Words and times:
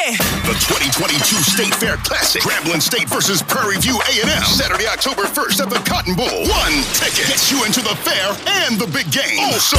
The 0.00 0.56
2022 0.96 1.20
State 1.44 1.76
Fair 1.76 2.00
Classic, 2.00 2.40
Grambling 2.40 2.80
State 2.80 3.04
versus 3.12 3.44
Prairie 3.44 3.76
View 3.84 4.00
A&M, 4.00 4.44
Saturday, 4.48 4.88
October 4.88 5.28
1st 5.28 5.60
at 5.60 5.68
the 5.68 5.76
Cotton 5.84 6.16
Bowl. 6.16 6.48
One 6.48 6.72
ticket 6.96 7.28
gets 7.28 7.52
you 7.52 7.68
into 7.68 7.84
the 7.84 7.92
fair 8.00 8.32
and 8.64 8.80
the 8.80 8.88
big 8.88 9.12
game. 9.12 9.36
Also, 9.52 9.76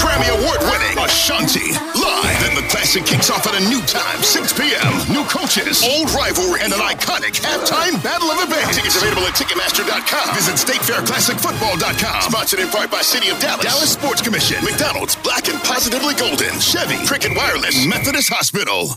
Grammy 0.00 0.32
Award-winning 0.40 0.96
Ashanti 0.96 1.76
live. 1.92 2.40
Then 2.40 2.56
the 2.56 2.64
Classic 2.72 3.04
kicks 3.04 3.28
off 3.28 3.44
at 3.44 3.52
a 3.52 3.60
new 3.68 3.84
time, 3.84 4.16
6 4.24 4.56
p.m. 4.56 5.12
New 5.12 5.28
coaches, 5.28 5.84
old 5.84 6.08
rivalry, 6.16 6.64
and 6.64 6.72
an 6.72 6.80
iconic 6.80 7.36
halftime 7.36 8.00
battle 8.00 8.32
of 8.32 8.40
the 8.40 8.48
bands. 8.48 8.72
Tickets 8.72 8.96
available 8.96 9.28
at 9.28 9.36
Ticketmaster.com. 9.36 10.32
Visit 10.40 10.56
StateFairClassicFootball.com. 10.56 12.32
Sponsored 12.32 12.64
in 12.64 12.72
part 12.72 12.88
by 12.88 13.04
City 13.04 13.28
of 13.28 13.36
Dallas, 13.44 13.68
Dallas 13.68 13.92
Sports 13.92 14.24
Commission, 14.24 14.64
McDonald's, 14.64 15.20
Black 15.20 15.52
and 15.52 15.60
Positively 15.68 16.16
Golden, 16.16 16.56
Chevy, 16.64 16.96
Cricket 17.04 17.36
Wireless, 17.36 17.84
Methodist 17.84 18.32
Hospital. 18.32 18.96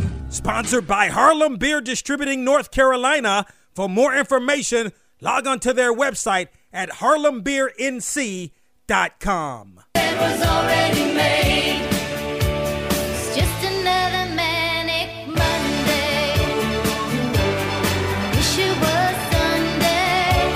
Sponsored 0.31 0.87
by 0.87 1.07
Harlem 1.09 1.57
Beer 1.57 1.81
Distributing 1.81 2.43
North 2.45 2.71
Carolina. 2.71 3.45
For 3.73 3.89
more 3.89 4.15
information, 4.15 4.93
log 5.19 5.45
on 5.45 5.59
to 5.59 5.73
their 5.73 5.93
website 5.93 6.47
at 6.71 6.89
harlembeernc.com. 6.89 9.79
It 9.95 10.19
was 10.21 10.41
already 10.41 11.13
made. 11.13 11.85
It's 12.39 13.35
just 13.35 13.63
another 13.65 14.33
manic 14.33 15.27
Monday. 15.27 16.37
Wish 18.31 18.57
it 18.57 18.77
was 18.79 19.15
Sunday. 19.33 20.47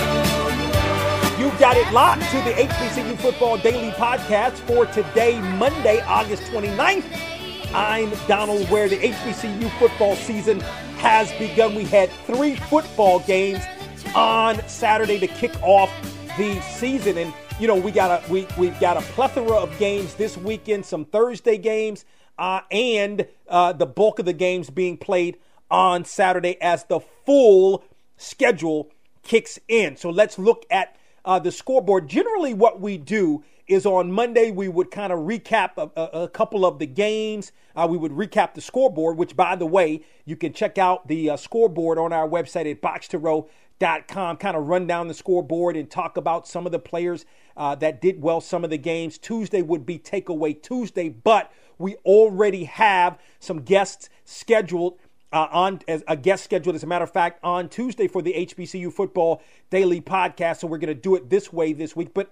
You 1.37 1.51
got 1.59 1.75
it 1.75 1.91
locked 1.91 2.23
to 2.31 2.37
the 2.43 2.51
HBCU 2.51 3.17
Football 3.17 3.57
Daily 3.57 3.91
Podcast 3.91 4.53
for 4.65 4.85
today, 4.85 5.41
Monday, 5.57 5.99
August 6.07 6.43
29th. 6.43 7.03
I'm 7.73 8.11
Donald 8.27 8.69
Ware. 8.69 8.89
The 8.89 8.97
HBCU 8.97 9.69
football 9.79 10.15
season 10.15 10.59
has 10.99 11.31
begun. 11.33 11.75
We 11.75 11.85
had 11.85 12.09
three 12.25 12.55
football 12.55 13.19
games 13.19 13.63
on 14.15 14.65
Saturday 14.67 15.19
to 15.19 15.27
kick 15.27 15.53
off 15.61 15.91
the 16.37 16.59
season. 16.61 17.17
And, 17.17 17.33
you 17.59 17.67
know, 17.67 17.75
we 17.75 17.91
got 17.91 18.23
a 18.23 18.31
we, 18.31 18.47
we've 18.57 18.79
got 18.79 18.97
a 18.97 19.01
plethora 19.01 19.57
of 19.57 19.77
games 19.77 20.15
this 20.15 20.37
weekend, 20.37 20.85
some 20.85 21.05
Thursday 21.05 21.57
games, 21.57 22.05
uh, 22.37 22.61
and 22.71 23.27
uh, 23.47 23.73
the 23.73 23.85
bulk 23.85 24.19
of 24.19 24.25
the 24.25 24.33
games 24.33 24.69
being 24.69 24.97
played 24.97 25.37
on 25.69 26.05
Saturday 26.05 26.61
as 26.61 26.83
the 26.85 26.99
full 27.25 27.83
schedule 28.17 28.91
kicks 29.23 29.59
in. 29.67 29.97
So 29.97 30.09
let's 30.09 30.37
look 30.37 30.65
at 30.69 30.95
uh, 31.25 31.39
the 31.39 31.51
scoreboard. 31.51 32.07
Generally, 32.07 32.53
what 32.53 32.79
we 32.79 32.97
do 32.97 33.43
is 33.67 33.85
on 33.85 34.11
Monday 34.11 34.51
we 34.51 34.67
would 34.67 34.91
kind 34.91 35.11
of 35.11 35.19
recap 35.19 35.71
a, 35.77 35.89
a, 35.99 36.23
a, 36.23 36.29
couple 36.29 36.65
of 36.65 36.79
the 36.79 36.85
games. 36.85 37.51
Uh, 37.75 37.87
we 37.89 37.97
would 37.97 38.11
recap 38.11 38.53
the 38.53 38.61
scoreboard, 38.61 39.17
which, 39.17 39.35
by 39.35 39.55
the 39.55 39.65
way, 39.65 40.01
you 40.25 40.35
can 40.35 40.53
check 40.53 40.77
out 40.77 41.07
the 41.07 41.31
uh, 41.31 41.37
scoreboard 41.37 41.97
on 41.97 42.13
our 42.13 42.27
website 42.27 42.69
at 42.69 42.81
boxtorow.com. 42.81 44.37
Kind 44.37 44.57
of 44.57 44.67
run 44.67 44.87
down 44.87 45.07
the 45.07 45.13
scoreboard 45.13 45.75
and 45.75 45.89
talk 45.89 46.17
about 46.17 46.47
some 46.47 46.65
of 46.65 46.71
the 46.71 46.79
players 46.79 47.25
uh, 47.57 47.75
that 47.75 48.01
did 48.01 48.21
well 48.21 48.39
some 48.39 48.63
of 48.63 48.69
the 48.69 48.77
games. 48.77 49.17
Tuesday 49.17 49.61
would 49.61 49.85
be 49.85 49.97
Takeaway 49.97 50.61
Tuesday, 50.61 51.09
but 51.09 51.51
we 51.77 51.95
already 52.05 52.65
have 52.65 53.17
some 53.39 53.61
guests 53.61 54.09
scheduled 54.23 54.99
uh, 55.33 55.47
on 55.51 55.81
as 55.87 56.03
a 56.07 56.15
guest 56.15 56.43
scheduled, 56.43 56.75
as 56.75 56.83
a 56.83 56.87
matter 56.87 57.03
of 57.03 57.11
fact, 57.11 57.39
on 57.43 57.67
Tuesday 57.67 58.07
for 58.07 58.21
the 58.21 58.33
HBCU 58.33 58.93
Football 58.93 59.41
Daily 59.69 59.99
Podcast. 59.99 60.59
So 60.59 60.67
we're 60.67 60.77
going 60.77 60.95
to 60.95 61.01
do 61.01 61.15
it 61.15 61.29
this 61.29 61.51
way 61.51 61.73
this 61.73 61.95
week. 61.95 62.13
But 62.13 62.31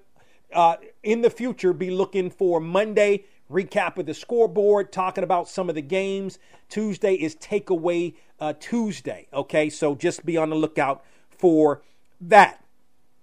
uh, 0.53 0.77
in 1.03 1.21
the 1.21 1.29
future, 1.29 1.73
be 1.73 1.91
looking 1.91 2.29
for 2.29 2.59
Monday 2.59 3.25
recap 3.51 3.97
of 3.97 4.05
the 4.05 4.13
scoreboard, 4.13 4.91
talking 4.91 5.23
about 5.23 5.47
some 5.47 5.69
of 5.69 5.75
the 5.75 5.81
games. 5.81 6.39
Tuesday 6.69 7.13
is 7.13 7.35
Takeaway 7.35 8.15
uh, 8.39 8.53
Tuesday. 8.59 9.27
Okay, 9.33 9.69
so 9.69 9.95
just 9.95 10.25
be 10.25 10.37
on 10.37 10.49
the 10.49 10.55
lookout 10.55 11.03
for 11.29 11.81
that. 12.19 12.63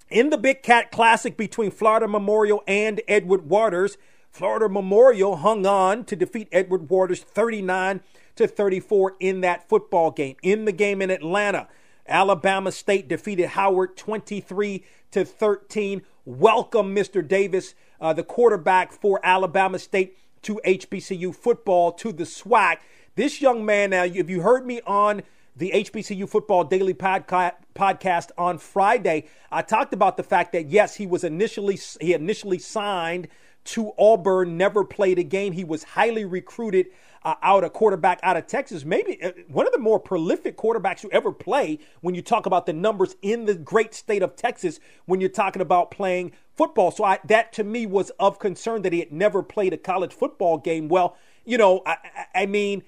In 0.09 0.31
the 0.31 0.39
Big 0.39 0.63
Cat 0.63 0.91
Classic 0.91 1.37
between 1.37 1.71
Florida 1.71 2.09
Memorial 2.09 2.63
and 2.67 3.01
Edward 3.07 3.49
Waters, 3.49 3.97
Florida 4.31 4.69
Memorial 4.69 5.37
hung 5.37 5.67
on 5.67 6.05
to 6.05 6.17
defeat 6.17 6.49
Edward 6.53 6.89
Waters 6.91 7.23
39 7.23 8.01
to 8.37 8.47
34 8.47 9.17
in 9.21 9.41
that 9.43 9.69
football 9.69 10.11
game. 10.11 10.37
In 10.43 10.65
the 10.65 10.73
game 10.73 11.03
in 11.03 11.11
Atlanta, 11.11 11.69
Alabama 12.09 12.73
State 12.73 13.09
defeated 13.09 13.49
Howard 13.51 13.97
23 13.97 14.85
to 15.13 15.25
13. 15.25 16.03
Welcome, 16.27 16.95
Mr. 16.95 17.27
Davis, 17.27 17.75
uh, 18.01 18.13
the 18.13 18.23
quarterback 18.23 18.93
for 18.93 19.21
Alabama 19.23 19.79
State, 19.79 20.19
to 20.43 20.61
HBCU 20.67 21.35
football, 21.35 21.93
to 21.93 22.13
the 22.13 22.25
SWAC. 22.25 22.79
This 23.15 23.41
young 23.41 23.65
man, 23.65 23.91
now, 23.91 24.05
if 24.05 24.29
you 24.29 24.43
heard 24.43 24.67
me 24.67 24.81
on 24.87 25.23
the 25.57 25.71
HBCU 25.71 26.29
Football 26.29 26.65
Daily 26.65 26.95
podca- 26.95 27.55
podcast 27.75 28.31
on 28.39 28.59
Friday, 28.59 29.29
I 29.51 29.63
talked 29.63 29.93
about 29.93 30.17
the 30.17 30.23
fact 30.23 30.53
that 30.53 30.69
yes, 30.69 30.97
he 30.97 31.07
was 31.07 31.25
initially 31.25 31.79
he 32.01 32.13
initially 32.13 32.59
signed 32.59 33.29
to 33.65 33.93
Auburn, 33.98 34.56
never 34.56 34.84
played 34.84 35.19
a 35.19 35.22
game. 35.22 35.53
He 35.53 35.65
was 35.65 35.82
highly 35.84 36.25
recruited 36.25 36.87
uh, 37.22 37.34
out, 37.43 37.65
a 37.65 37.71
quarterback 37.71 38.19
out 38.22 38.37
of 38.37 38.47
Texas, 38.47 38.84
maybe 38.84 39.22
uh, 39.22 39.32
one 39.48 39.66
of 39.66 39.72
the 39.72 39.78
more 39.78 40.00
prolific 40.00 40.56
quarterbacks 40.56 41.00
who 41.00 41.10
ever 41.10 41.32
play 41.32 41.78
when 42.00 42.15
you 42.15 42.22
talk 42.22 42.47
about 42.47 42.65
the 42.65 42.72
numbers 42.72 43.16
in 43.21 43.44
the 43.44 43.54
great 43.54 43.94
state 43.94 44.22
of 44.22 44.37
Texas 44.37 44.81
when 45.04 45.21
you're 45.21 45.28
talking 45.28 45.60
about 45.60 45.91
playing 45.91 46.32
football. 46.56 46.91
So 46.91 47.04
I, 47.04 47.19
that 47.25 47.53
to 47.54 47.65
me 47.65 47.84
was 47.84 48.10
of 48.19 48.38
concern 48.38 48.82
that 48.82 48.93
he 48.93 49.00
had 49.00 49.12
never 49.12 49.43
played 49.43 49.75
a 49.75 49.77
college 49.77 50.12
football 50.12 50.56
game. 50.56 50.88
Well, 50.88 51.16
you 51.44 51.59
know, 51.59 51.82
I, 51.84 51.97
I 52.34 52.47
mean, 52.47 52.84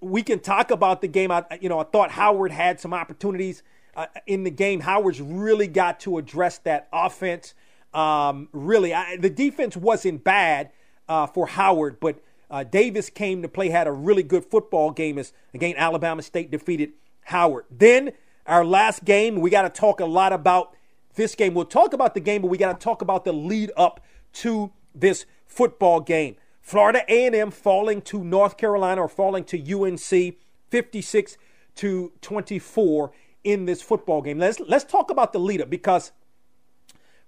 we 0.00 0.22
can 0.22 0.38
talk 0.40 0.70
about 0.70 1.00
the 1.00 1.08
game. 1.08 1.30
I, 1.30 1.44
you 1.60 1.68
know, 1.68 1.80
I 1.80 1.84
thought 1.84 2.12
Howard 2.12 2.52
had 2.52 2.80
some 2.80 2.94
opportunities 2.94 3.62
uh, 3.96 4.06
in 4.26 4.44
the 4.44 4.50
game. 4.50 4.80
Howard's 4.80 5.20
really 5.20 5.66
got 5.66 6.00
to 6.00 6.18
address 6.18 6.58
that 6.58 6.88
offense. 6.92 7.54
Um, 7.96 8.48
really, 8.52 8.92
I, 8.92 9.16
the 9.16 9.30
defense 9.30 9.76
wasn't 9.76 10.22
bad 10.22 10.70
uh, 11.08 11.26
for 11.26 11.46
Howard, 11.46 11.98
but 11.98 12.22
uh, 12.50 12.62
Davis 12.62 13.08
came 13.08 13.40
to 13.40 13.48
play, 13.48 13.70
had 13.70 13.86
a 13.86 13.92
really 13.92 14.22
good 14.22 14.44
football 14.44 14.90
game 14.90 15.18
as 15.18 15.32
again 15.54 15.74
Alabama 15.78 16.22
State 16.22 16.50
defeated 16.50 16.92
Howard. 17.22 17.64
Then 17.70 18.12
our 18.46 18.64
last 18.64 19.04
game, 19.04 19.40
we 19.40 19.48
got 19.48 19.62
to 19.62 19.70
talk 19.70 20.00
a 20.00 20.04
lot 20.04 20.32
about 20.32 20.76
this 21.14 21.34
game. 21.34 21.54
We'll 21.54 21.64
talk 21.64 21.94
about 21.94 22.12
the 22.14 22.20
game, 22.20 22.42
but 22.42 22.48
we 22.48 22.58
got 22.58 22.78
to 22.78 22.84
talk 22.84 23.00
about 23.00 23.24
the 23.24 23.32
lead 23.32 23.72
up 23.76 24.04
to 24.34 24.72
this 24.94 25.24
football 25.46 26.00
game. 26.00 26.36
Florida 26.60 27.02
A&M 27.08 27.50
falling 27.50 28.02
to 28.02 28.22
North 28.22 28.58
Carolina 28.58 29.00
or 29.00 29.08
falling 29.08 29.44
to 29.44 29.82
UNC 29.82 30.36
56 30.68 31.38
to 31.76 32.12
24 32.20 33.12
in 33.44 33.64
this 33.64 33.80
football 33.80 34.20
game. 34.20 34.38
Let's 34.38 34.60
let's 34.60 34.84
talk 34.84 35.10
about 35.10 35.32
the 35.32 35.38
lead 35.38 35.62
up 35.62 35.70
because 35.70 36.12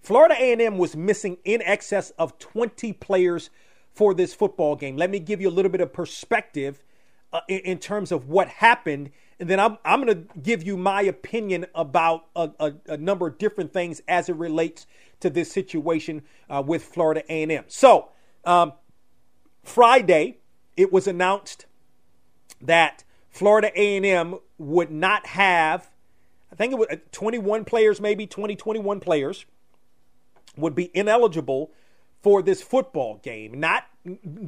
Florida 0.00 0.34
A&M 0.38 0.78
was 0.78 0.97
missing 0.97 1.38
in 1.44 1.62
excess 1.62 2.10
of 2.19 2.38
20 2.38 2.92
players 2.94 3.50
for 3.92 4.14
this 4.14 4.34
football 4.34 4.76
game. 4.76 4.97
Let 4.97 5.10
me 5.10 5.19
give 5.19 5.41
you 5.41 5.48
a 5.48 5.50
little 5.50 5.70
bit 5.70 5.81
of 5.81 5.92
perspective 5.92 6.84
uh, 7.32 7.41
in, 7.48 7.59
in, 7.60 7.78
terms 7.78 8.10
of 8.10 8.28
what 8.28 8.48
happened, 8.48 9.10
and 9.38 9.50
then 9.50 9.61
I'm, 9.61 9.76
I'm 9.84 10.02
going 10.02 10.26
to 10.26 10.40
give 10.40 10.62
you 10.62 10.76
my 10.76 11.02
opinion 11.02 11.67
about 11.75 12.26
a, 12.34 12.50
a, 12.58 12.72
a, 12.87 12.96
number 12.96 13.26
of 13.26 13.37
different 13.37 13.72
things 13.72 14.00
as 14.08 14.31
it 14.31 14.37
relates 14.37 14.87
to 15.20 15.28
this 15.28 15.52
situation 15.52 16.22
uh, 16.49 16.62
with 16.64 16.84
Florida 16.84 17.22
A&M. 17.28 17.64
So, 17.67 18.08
um, 18.46 18.72
Friday, 19.62 20.38
it 20.76 20.90
was 20.90 21.06
announced 21.06 21.67
that 22.62 23.05
Florida 23.28 23.70
A&M 23.75 24.38
would 24.56 24.90
not 24.90 25.26
have, 25.26 25.90
I 26.50 26.56
think 26.56 26.72
it 26.72 26.78
was 26.78 26.88
uh, 26.90 26.96
21 27.12 27.64
players, 27.67 28.00
maybe 28.00 28.26
20, 28.26 28.56
21 28.56 29.00
players 29.00 29.44
would 30.58 30.75
be 30.75 30.90
ineligible 30.94 31.72
for 32.22 32.43
this 32.43 32.62
football 32.62 33.20
game. 33.22 33.58
Not 33.58 33.84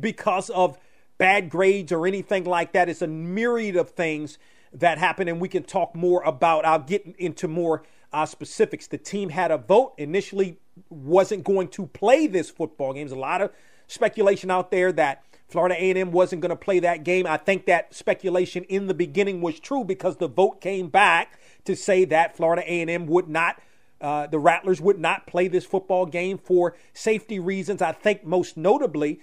because 0.00 0.50
of 0.50 0.78
bad 1.18 1.50
grades 1.50 1.92
or 1.92 2.06
anything 2.06 2.44
like 2.44 2.72
that. 2.72 2.88
It's 2.88 3.02
a 3.02 3.06
myriad 3.06 3.76
of 3.76 3.90
things 3.90 4.38
that 4.72 4.98
happen, 4.98 5.28
and 5.28 5.40
we 5.40 5.48
can 5.48 5.62
talk 5.62 5.94
more 5.94 6.22
about. 6.22 6.64
I'll 6.64 6.78
get 6.78 7.04
into 7.18 7.48
more 7.48 7.82
uh, 8.12 8.26
specifics. 8.26 8.86
The 8.86 8.98
team 8.98 9.28
had 9.28 9.50
a 9.50 9.58
vote 9.58 9.94
initially, 9.98 10.58
wasn't 10.88 11.44
going 11.44 11.68
to 11.68 11.86
play 11.86 12.26
this 12.26 12.50
football 12.50 12.94
game. 12.94 13.06
There's 13.06 13.16
a 13.16 13.20
lot 13.20 13.42
of 13.42 13.52
speculation 13.86 14.50
out 14.50 14.70
there 14.70 14.92
that 14.92 15.22
Florida 15.48 15.74
A&M 15.76 16.12
wasn't 16.12 16.42
going 16.42 16.50
to 16.50 16.56
play 16.56 16.78
that 16.78 17.04
game. 17.04 17.26
I 17.26 17.36
think 17.36 17.66
that 17.66 17.92
speculation 17.94 18.64
in 18.64 18.86
the 18.86 18.94
beginning 18.94 19.40
was 19.40 19.58
true 19.58 19.84
because 19.84 20.16
the 20.16 20.28
vote 20.28 20.60
came 20.60 20.88
back 20.88 21.38
to 21.64 21.74
say 21.74 22.04
that 22.06 22.36
Florida 22.36 22.62
A&M 22.64 23.06
would 23.06 23.28
not 23.28 23.60
uh, 24.00 24.26
the 24.26 24.38
Rattlers 24.38 24.80
would 24.80 24.98
not 24.98 25.26
play 25.26 25.48
this 25.48 25.64
football 25.64 26.06
game 26.06 26.38
for 26.38 26.76
safety 26.92 27.38
reasons. 27.38 27.82
I 27.82 27.92
think 27.92 28.24
most 28.24 28.56
notably 28.56 29.20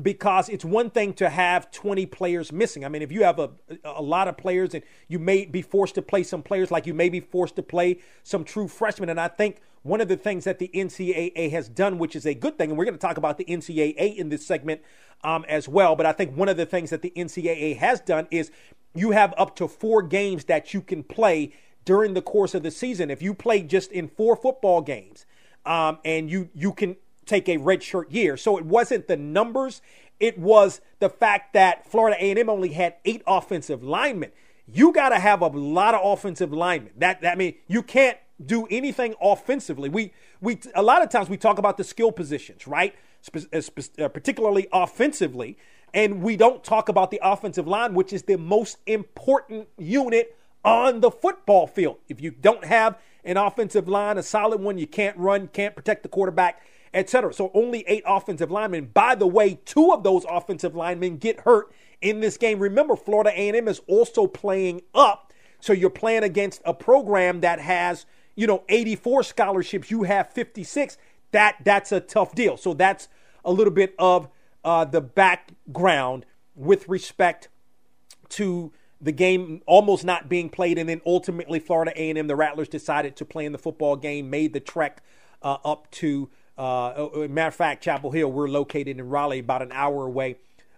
because 0.00 0.48
it's 0.48 0.64
one 0.64 0.90
thing 0.90 1.12
to 1.14 1.28
have 1.28 1.70
20 1.70 2.06
players 2.06 2.52
missing. 2.52 2.84
I 2.84 2.88
mean, 2.88 3.02
if 3.02 3.12
you 3.12 3.24
have 3.24 3.38
a, 3.38 3.50
a 3.84 4.02
lot 4.02 4.28
of 4.28 4.36
players 4.36 4.74
and 4.74 4.82
you 5.08 5.18
may 5.18 5.44
be 5.44 5.62
forced 5.62 5.94
to 5.96 6.02
play 6.02 6.22
some 6.22 6.42
players 6.42 6.70
like 6.70 6.86
you 6.86 6.94
may 6.94 7.08
be 7.08 7.20
forced 7.20 7.56
to 7.56 7.62
play 7.62 7.98
some 8.22 8.44
true 8.44 8.68
freshmen. 8.68 9.08
And 9.08 9.20
I 9.20 9.28
think 9.28 9.60
one 9.82 10.00
of 10.00 10.08
the 10.08 10.16
things 10.16 10.44
that 10.44 10.58
the 10.58 10.70
NCAA 10.74 11.50
has 11.50 11.68
done, 11.68 11.98
which 11.98 12.14
is 12.14 12.26
a 12.26 12.34
good 12.34 12.58
thing, 12.58 12.70
and 12.70 12.78
we're 12.78 12.84
going 12.84 12.94
to 12.94 13.00
talk 13.00 13.16
about 13.16 13.38
the 13.38 13.44
NCAA 13.44 14.16
in 14.16 14.28
this 14.28 14.46
segment 14.46 14.82
um, 15.22 15.44
as 15.48 15.68
well, 15.68 15.96
but 15.96 16.06
I 16.06 16.12
think 16.12 16.36
one 16.36 16.48
of 16.48 16.56
the 16.56 16.66
things 16.66 16.90
that 16.90 17.02
the 17.02 17.12
NCAA 17.16 17.76
has 17.76 18.00
done 18.00 18.26
is 18.30 18.50
you 18.94 19.10
have 19.10 19.34
up 19.36 19.54
to 19.56 19.68
four 19.68 20.02
games 20.02 20.44
that 20.44 20.72
you 20.74 20.80
can 20.80 21.02
play 21.02 21.52
during 21.84 22.14
the 22.14 22.22
course 22.22 22.54
of 22.54 22.62
the 22.62 22.70
season. 22.70 23.10
If 23.10 23.22
you 23.22 23.34
play 23.34 23.62
just 23.62 23.92
in 23.92 24.08
four 24.08 24.36
football 24.36 24.80
games 24.80 25.26
um, 25.64 25.98
and 26.04 26.30
you, 26.30 26.48
you 26.54 26.72
can 26.72 26.96
take 27.26 27.48
a 27.48 27.58
redshirt 27.58 28.12
year. 28.12 28.36
So 28.36 28.56
it 28.58 28.64
wasn't 28.64 29.08
the 29.08 29.16
numbers, 29.16 29.82
it 30.18 30.38
was 30.38 30.80
the 30.98 31.08
fact 31.08 31.54
that 31.54 31.86
Florida 31.86 32.16
A&M 32.20 32.48
only 32.48 32.70
had 32.70 32.96
eight 33.04 33.22
offensive 33.26 33.82
linemen. 33.82 34.30
You 34.66 34.92
got 34.92 35.08
to 35.08 35.18
have 35.18 35.40
a 35.40 35.46
lot 35.46 35.94
of 35.94 36.00
offensive 36.04 36.52
linemen. 36.52 36.92
That, 36.98 37.22
that 37.22 37.38
mean, 37.38 37.54
you 37.66 37.82
can't 37.82 38.18
do 38.44 38.66
anything 38.70 39.14
offensively. 39.20 39.88
We 39.88 40.12
we 40.40 40.58
a 40.74 40.82
lot 40.82 41.02
of 41.02 41.10
times 41.10 41.28
we 41.28 41.36
talk 41.36 41.58
about 41.58 41.76
the 41.76 41.84
skill 41.84 42.12
positions, 42.12 42.66
right? 42.66 42.94
Uh, 43.52 43.60
uh, 43.98 44.08
particularly 44.08 44.66
offensively, 44.72 45.58
and 45.92 46.22
we 46.22 46.36
don't 46.36 46.64
talk 46.64 46.88
about 46.88 47.10
the 47.10 47.20
offensive 47.22 47.68
line, 47.68 47.94
which 47.94 48.12
is 48.12 48.22
the 48.22 48.38
most 48.38 48.78
important 48.86 49.68
unit 49.76 50.36
on 50.64 51.00
the 51.00 51.10
football 51.10 51.66
field. 51.66 51.98
If 52.08 52.20
you 52.20 52.30
don't 52.30 52.64
have 52.64 52.98
an 53.24 53.36
offensive 53.36 53.88
line, 53.88 54.18
a 54.18 54.22
solid 54.22 54.60
one, 54.60 54.78
you 54.78 54.86
can't 54.86 55.16
run, 55.16 55.48
can't 55.48 55.74
protect 55.74 56.02
the 56.02 56.08
quarterback, 56.08 56.62
etc. 56.92 57.32
So 57.32 57.50
only 57.54 57.84
eight 57.86 58.02
offensive 58.06 58.50
linemen. 58.50 58.90
By 58.92 59.14
the 59.14 59.26
way, 59.26 59.58
two 59.64 59.92
of 59.92 60.02
those 60.02 60.24
offensive 60.28 60.74
linemen 60.74 61.18
get 61.18 61.40
hurt 61.40 61.72
in 62.00 62.20
this 62.20 62.36
game. 62.36 62.58
Remember, 62.58 62.96
Florida 62.96 63.30
A&M 63.30 63.68
is 63.68 63.80
also 63.86 64.26
playing 64.26 64.82
up, 64.94 65.32
so 65.60 65.72
you're 65.72 65.90
playing 65.90 66.24
against 66.24 66.62
a 66.64 66.74
program 66.74 67.40
that 67.40 67.60
has 67.60 68.06
you 68.34 68.46
know 68.46 68.64
84 68.68 69.22
scholarships. 69.24 69.90
You 69.90 70.04
have 70.04 70.30
56. 70.30 70.96
That 71.32 71.56
that's 71.64 71.92
a 71.92 72.00
tough 72.00 72.34
deal. 72.34 72.56
So 72.56 72.74
that's 72.74 73.08
a 73.44 73.52
little 73.52 73.72
bit 73.72 73.94
of 73.98 74.28
uh, 74.64 74.84
the 74.84 75.00
background 75.00 76.26
with 76.54 76.88
respect 76.88 77.48
to 78.30 78.72
the 79.00 79.12
game 79.12 79.62
almost 79.66 80.04
not 80.04 80.28
being 80.28 80.48
played, 80.50 80.78
and 80.78 80.88
then 80.88 81.00
ultimately 81.06 81.58
Florida 81.58 81.92
A&M, 81.96 82.26
the 82.26 82.36
Rattlers 82.36 82.68
decided 82.68 83.16
to 83.16 83.24
play 83.24 83.46
in 83.46 83.52
the 83.52 83.58
football 83.58 83.96
game, 83.96 84.28
made 84.28 84.52
the 84.52 84.60
trek 84.60 85.02
uh, 85.42 85.56
up 85.64 85.90
to 85.92 86.28
uh, 86.60 87.08
matter 87.30 87.48
of 87.48 87.54
fact, 87.54 87.82
Chapel 87.82 88.10
Hill, 88.10 88.30
we're 88.30 88.46
located 88.46 88.98
in 88.98 89.08
Raleigh, 89.08 89.38
about 89.38 89.62
an 89.62 89.72
hour 89.72 90.04
away 90.04 90.36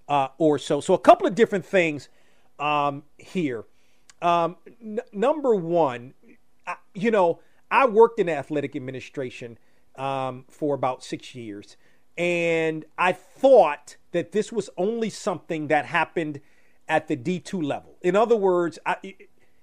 uh, 0.09 0.29
or 0.39 0.57
so. 0.57 0.81
So, 0.81 0.95
a 0.95 0.99
couple 0.99 1.27
of 1.27 1.35
different 1.35 1.65
things 1.67 2.09
um, 2.61 3.03
here. 3.19 3.65
Um, 4.21 4.57
n- 4.81 5.01
number 5.13 5.57
one, 5.57 6.15
I, 6.69 6.77
you 6.95 7.11
know, 7.11 7.41
I 7.69 7.87
worked 7.87 8.21
in 8.21 8.29
athletic 8.29 8.77
administration 8.77 9.59
um, 9.97 10.45
for 10.49 10.77
about 10.77 11.03
six 11.03 11.35
years, 11.35 11.77
and 12.17 12.85
I 12.97 13.11
thought 13.11 13.97
that 14.13 14.31
this 14.31 14.53
was 14.53 14.71
only 14.77 15.11
something 15.11 15.67
that 15.67 15.87
happened 15.87 16.41
at 16.89 17.09
the 17.09 17.17
D2 17.17 17.63
level. 17.63 17.97
In 18.03 18.17
other 18.17 18.37
words, 18.37 18.79
I, 18.85 18.97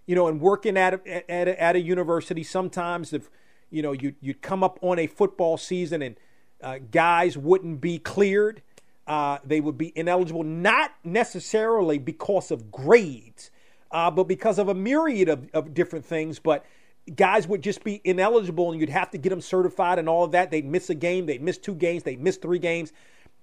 you 0.05 0.15
know, 0.15 0.27
and 0.27 0.41
working 0.41 0.77
at 0.77 0.93
a, 0.93 1.31
at 1.31 1.47
a, 1.47 1.61
at 1.61 1.75
a 1.75 1.79
university, 1.79 2.43
sometimes 2.43 3.13
if 3.13 3.29
you 3.69 3.81
know, 3.81 3.91
you, 3.91 4.15
you'd 4.21 4.41
come 4.41 4.63
up 4.63 4.79
on 4.81 4.99
a 4.99 5.07
football 5.07 5.57
season 5.57 6.01
and 6.01 6.15
uh, 6.61 6.79
guys 6.91 7.37
wouldn't 7.37 7.81
be 7.81 7.99
cleared. 7.99 8.61
Uh, 9.07 9.39
they 9.43 9.59
would 9.59 9.77
be 9.77 9.91
ineligible, 9.97 10.43
not 10.43 10.91
necessarily 11.03 11.97
because 11.97 12.51
of 12.51 12.71
grades, 12.71 13.49
uh, 13.91 14.11
but 14.11 14.25
because 14.25 14.59
of 14.59 14.69
a 14.69 14.73
myriad 14.73 15.29
of, 15.29 15.49
of 15.53 15.73
different 15.73 16.05
things. 16.05 16.37
But 16.37 16.65
guys 17.15 17.47
would 17.47 17.63
just 17.63 17.83
be 17.83 18.01
ineligible, 18.03 18.71
and 18.71 18.79
you'd 18.79 18.89
have 18.89 19.09
to 19.11 19.17
get 19.17 19.29
them 19.29 19.41
certified 19.41 19.97
and 19.97 20.07
all 20.07 20.25
of 20.25 20.31
that. 20.31 20.51
They'd 20.51 20.65
miss 20.65 20.89
a 20.89 20.95
game, 20.95 21.25
they'd 21.25 21.41
miss 21.41 21.57
two 21.57 21.73
games, 21.73 22.03
they'd 22.03 22.21
miss 22.21 22.37
three 22.37 22.59
games. 22.59 22.93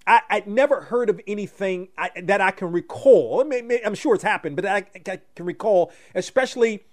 I, 0.06 0.20
would 0.34 0.46
never 0.46 0.82
heard 0.82 1.10
of 1.10 1.20
anything 1.26 1.88
I, 1.98 2.10
that 2.22 2.40
I 2.40 2.52
can 2.52 2.70
recall. 2.70 3.44
I 3.52 3.80
I'm 3.84 3.94
sure 3.94 4.14
it's 4.14 4.22
happened, 4.22 4.56
but 4.56 4.64
I, 4.64 4.86
I 4.94 5.20
can 5.34 5.46
recall, 5.46 5.92
especially 6.14 6.84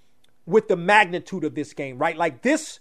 with 0.46 0.68
the 0.68 0.76
magnitude 0.76 1.44
of 1.44 1.56
this 1.56 1.74
game, 1.74 1.98
right? 1.98 2.18
Like 2.18 2.42
this 2.42 2.80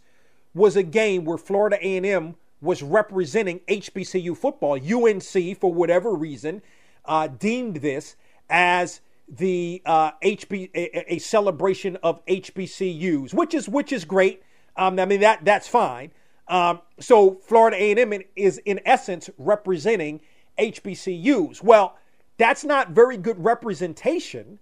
was 0.54 0.76
a 0.76 0.82
game 0.82 1.24
where 1.24 1.38
Florida 1.38 1.78
A&M 1.80 2.36
was 2.60 2.82
representing 2.82 3.60
HBCU 3.68 4.36
football. 4.36 4.74
UNC, 4.74 5.58
for 5.60 5.72
whatever 5.72 6.14
reason, 6.14 6.62
uh, 7.04 7.26
deemed 7.26 7.76
this 7.76 8.16
as 8.48 9.00
the 9.28 9.82
uh, 9.86 10.12
HB 10.22 10.70
a, 10.74 11.14
a, 11.14 11.18
celebration 11.18 11.96
of 12.02 12.24
HBCUs, 12.26 13.32
which 13.32 13.54
is 13.54 13.68
which 13.68 13.92
is 13.92 14.04
great. 14.04 14.42
Um, 14.76 14.98
I 14.98 15.06
mean 15.06 15.20
that 15.20 15.44
that's 15.44 15.66
fine. 15.66 16.12
Um, 16.52 16.82
so 17.00 17.40
Florida 17.46 17.78
A&M 17.82 18.12
is 18.36 18.58
in 18.58 18.78
essence 18.84 19.30
representing 19.38 20.20
HBCUs. 20.58 21.62
Well, 21.62 21.96
that's 22.36 22.62
not 22.62 22.90
very 22.90 23.16
good 23.16 23.42
representation, 23.42 24.58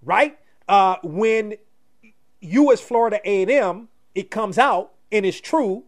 right? 0.00 0.38
Uh, 0.68 0.96
when 1.02 1.56
you 2.40 2.72
as 2.72 2.80
Florida 2.80 3.20
A&M, 3.24 3.88
it 4.14 4.30
comes 4.30 4.58
out 4.58 4.92
and 5.10 5.26
it's 5.26 5.40
true 5.40 5.82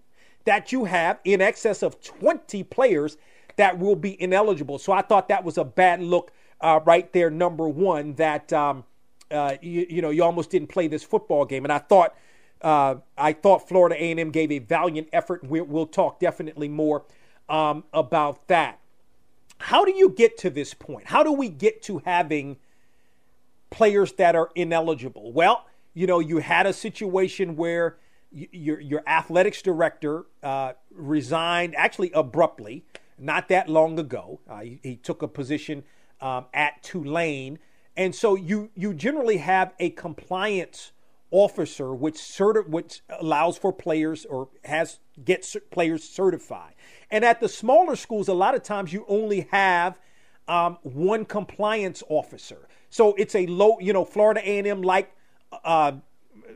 that 0.47 0.73
you 0.73 0.87
have 0.87 1.21
in 1.25 1.41
excess 1.41 1.81
of 1.85 2.03
20 2.03 2.65
players 2.65 3.17
that 3.55 3.79
will 3.79 3.97
be 3.97 4.21
ineligible. 4.21 4.81
So 4.81 4.93
I 4.93 5.03
thought 5.03 5.29
that 5.29 5.45
was 5.45 5.59
a 5.59 5.65
bad 5.65 6.03
look 6.03 6.33
uh, 6.61 6.81
right 6.85 7.13
there, 7.13 7.31
number 7.31 7.69
one, 7.69 8.15
that, 8.15 8.53
um, 8.53 8.83
uh, 9.31 9.55
you, 9.63 9.87
you, 9.89 10.03
know, 10.03 10.11
you 10.11 10.25
almost 10.25 10.51
didn't 10.51 10.69
play 10.69 10.89
this 10.89 11.05
football 11.05 11.45
game. 11.45 11.65
And 11.65 11.73
I 11.73 11.79
thought, 11.79 12.17
uh, 12.63 12.97
I 13.17 13.33
thought 13.33 13.69
Florida 13.69 13.97
A&M 13.97 14.31
gave 14.31 14.51
a 14.51 14.59
valiant 14.59 15.09
effort. 15.13 15.45
We, 15.45 15.61
will 15.61 15.87
talk 15.87 16.21
definitely 16.21 16.69
more 16.69 17.05
um, 17.49 17.85
about 17.93 18.49
that. 18.49 18.81
How 19.59 19.85
do 19.85 19.93
you 19.93 20.11
get 20.11 20.37
to 20.39 20.51
this 20.51 20.75
point? 20.75 21.07
How 21.07 21.23
do 21.23 21.33
we 21.33 21.49
get 21.49 21.83
to 21.83 21.99
having 22.05 22.57
players 23.71 24.13
that 24.15 24.37
are 24.37 24.51
ineligible? 24.55 25.33
Well, 25.33 25.67
you 25.95 26.07
know, 26.07 26.19
you 26.19 26.39
had 26.39 26.67
a 26.67 26.73
situation 26.73 27.57
where 27.57 27.99
your 28.31 28.81
your 28.81 29.03
athletics 29.07 29.63
director 29.63 30.27
uh, 30.43 30.73
resigned 30.91 31.75
actually 31.75 32.11
abruptly, 32.13 32.85
not 33.19 33.49
that 33.49 33.69
long 33.69 33.99
ago. 33.99 34.41
Uh, 34.49 34.61
he, 34.61 34.81
he, 34.83 34.97
took 34.97 35.23
a 35.23 35.29
position 35.29 35.85
um, 36.21 36.45
at 36.53 36.83
Tulane, 36.83 37.59
and 37.97 38.15
so 38.15 38.35
you 38.35 38.71
you 38.75 38.93
generally 38.93 39.39
have 39.39 39.73
a 39.79 39.91
compliance 39.91 40.93
officer 41.31 41.93
which 41.93 42.15
certi- 42.15 42.69
which 42.69 43.03
allows 43.21 43.59
for 43.59 43.73
players 43.73 44.25
or 44.25 44.49
has 44.65 45.01
gets 45.25 45.57
players 45.71 46.05
certified. 46.05 46.75
And 47.11 47.25
at 47.25 47.41
the 47.41 47.49
smaller 47.49 47.97
schools, 47.97 48.29
a 48.29 48.35
lot 48.35 48.55
of 48.55 48.63
times 48.63 48.93
you 48.93 49.05
only 49.09 49.49
have 49.51 49.99
um, 50.49 50.79
one 50.83 51.25
compliance 51.25 52.03
officer. 52.09 52.69
So 52.91 53.15
it's 53.15 53.35
a 53.35 53.47
low, 53.47 53.79
you 53.81 53.93
know, 53.93 54.05
Florida 54.05 54.41
A&M 54.45 54.83
like 54.83 55.13
uh, 55.65 55.93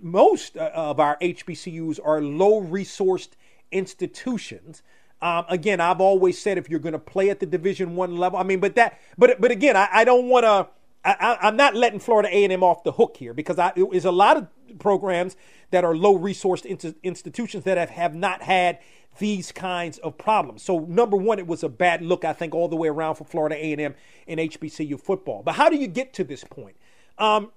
most 0.00 0.57
uh, 0.57 0.71
of 0.75 1.00
our 1.00 1.19
HBCUs 1.19 1.99
are 2.03 2.21
low 2.21 2.61
resourced 2.62 3.31
institutions. 3.73 4.83
Um, 5.23 5.45
again, 5.49 5.81
I've 5.81 6.00
always 6.00 6.41
said 6.41 6.57
if 6.57 6.71
you're 6.71 6.81
going 6.81 6.95
to 6.95 6.99
play 6.99 7.31
at 7.31 7.41
the 7.41 7.47
Division 7.47 7.95
One 7.95 8.17
level, 8.17 8.39
I 8.39 8.43
mean, 8.43 8.61
but 8.61 8.75
that, 8.77 8.99
but 9.19 9.41
but 9.41 9.50
again, 9.50 9.77
I, 9.77 9.89
I 9.93 10.05
don't 10.05 10.29
want 10.29 10.45
to. 10.45 10.69
I, 11.04 11.38
am 11.49 11.57
not 11.57 11.75
letting 11.75 11.99
Florida 11.99 12.28
A&M 12.30 12.62
off 12.62 12.85
the 12.85 12.92
hook 12.92 13.16
here 13.16 13.33
because 13.33 13.59
I, 13.59 13.73
there's 13.75 14.04
a 14.04 14.12
lot 14.12 14.37
of 14.37 14.47
programs 14.78 15.37
that 15.71 15.85
are 15.85 15.97
low 15.97 16.19
resourced 16.19 16.66
institutions 17.02 17.64
that 17.64 17.78
have, 17.78 17.90
have 17.90 18.14
not 18.14 18.42
had 18.42 18.78
these 19.19 19.50
kinds 19.50 19.99
of 19.99 20.19
problems. 20.19 20.62
So 20.62 20.80
number 20.80 21.16
one, 21.16 21.38
it 21.38 21.47
was 21.47 21.62
a 21.62 21.69
bad 21.69 22.02
look, 22.02 22.25
I 22.25 22.33
think, 22.33 22.54
all 22.54 22.69
the 22.69 22.76
way 22.76 22.88
around 22.88 23.16
for 23.16 23.25
Florida 23.25 23.57
A&M 23.57 23.95
and 24.28 24.40
HBCU 24.40 25.00
football. 25.00 25.42
But 25.42 25.54
how 25.54 25.69
do 25.69 25.76
you 25.76 25.87
get 25.87 26.12
to 26.14 26.25
this 26.25 26.45
point? 26.45 26.76
Um, 27.19 27.50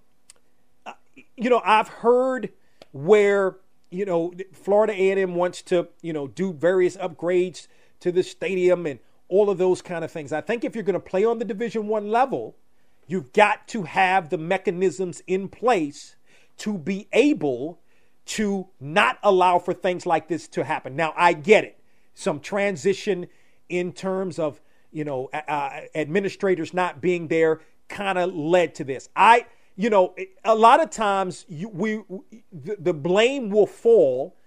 you 1.35 1.49
know, 1.49 1.61
I've 1.63 1.87
heard 1.87 2.51
where 2.91 3.57
you 3.89 4.05
know 4.05 4.33
Florida 4.51 4.93
A&M 4.93 5.35
wants 5.35 5.61
to 5.63 5.87
you 6.01 6.13
know 6.13 6.27
do 6.27 6.53
various 6.53 6.97
upgrades 6.97 7.67
to 7.99 8.11
the 8.11 8.23
stadium 8.23 8.85
and 8.85 8.99
all 9.29 9.49
of 9.49 9.57
those 9.57 9.81
kind 9.81 10.03
of 10.03 10.11
things. 10.11 10.33
I 10.33 10.41
think 10.41 10.63
if 10.63 10.75
you're 10.75 10.83
going 10.83 10.93
to 10.93 10.99
play 10.99 11.25
on 11.25 11.39
the 11.39 11.45
Division 11.45 11.87
One 11.87 12.09
level, 12.09 12.55
you've 13.07 13.33
got 13.33 13.67
to 13.69 13.83
have 13.83 14.29
the 14.29 14.37
mechanisms 14.37 15.21
in 15.27 15.49
place 15.49 16.15
to 16.57 16.77
be 16.77 17.07
able 17.13 17.79
to 18.25 18.67
not 18.79 19.17
allow 19.23 19.59
for 19.59 19.73
things 19.73 20.05
like 20.05 20.27
this 20.27 20.47
to 20.49 20.63
happen. 20.63 20.95
Now, 20.95 21.13
I 21.17 21.33
get 21.33 21.63
it. 21.63 21.79
Some 22.13 22.39
transition 22.39 23.27
in 23.69 23.91
terms 23.91 24.39
of 24.39 24.61
you 24.93 25.03
know, 25.03 25.29
uh, 25.33 25.81
administrators 25.95 26.73
not 26.73 27.01
being 27.01 27.27
there 27.27 27.59
kind 27.89 28.17
of 28.17 28.33
led 28.33 28.75
to 28.75 28.83
this. 28.83 29.09
I, 29.15 29.47
you 29.75 29.89
know, 29.89 30.15
a 30.45 30.55
lot 30.55 30.81
of 30.81 30.91
times 30.91 31.45
you, 31.49 31.67
we 31.69 32.01
the, 32.51 32.77
the 32.79 32.93
blame 32.93 33.49
will 33.49 33.67
fall 33.67 34.37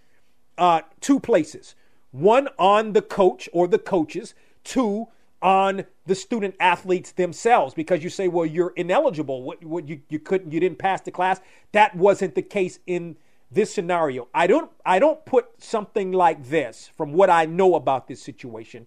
uh, 0.56 0.82
two 1.00 1.20
places. 1.20 1.75
One 2.12 2.48
on 2.58 2.92
the 2.92 3.02
coach 3.02 3.48
or 3.52 3.66
the 3.66 3.78
coaches. 3.78 4.34
Two 4.64 5.08
on 5.43 5.85
the 6.07 6.14
student 6.14 6.55
athletes 6.61 7.12
themselves 7.12 7.75
because 7.75 8.02
you 8.02 8.11
say, 8.11 8.28
well, 8.28 8.47
you're 8.47 8.73
ineligible. 8.76 9.43
What, 9.43 9.64
what 9.64 9.88
you, 9.88 10.00
you 10.09 10.19
couldn't, 10.19 10.52
you 10.52 10.61
didn't 10.61 10.78
pass 10.78 11.00
the 11.02 11.11
class. 11.11 11.40
That 11.73 11.95
wasn't 11.95 12.35
the 12.35 12.43
case 12.43 12.78
in 12.87 13.16
this 13.50 13.73
scenario. 13.73 14.28
I 14.35 14.47
don't, 14.47 14.71
I 14.85 14.99
don't 14.99 15.25
put 15.25 15.62
something 15.62 16.12
like 16.12 16.49
this 16.49 16.90
from 16.97 17.12
what 17.12 17.31
I 17.31 17.45
know 17.45 17.75
about 17.75 18.09
this 18.09 18.23
situation 18.23 18.87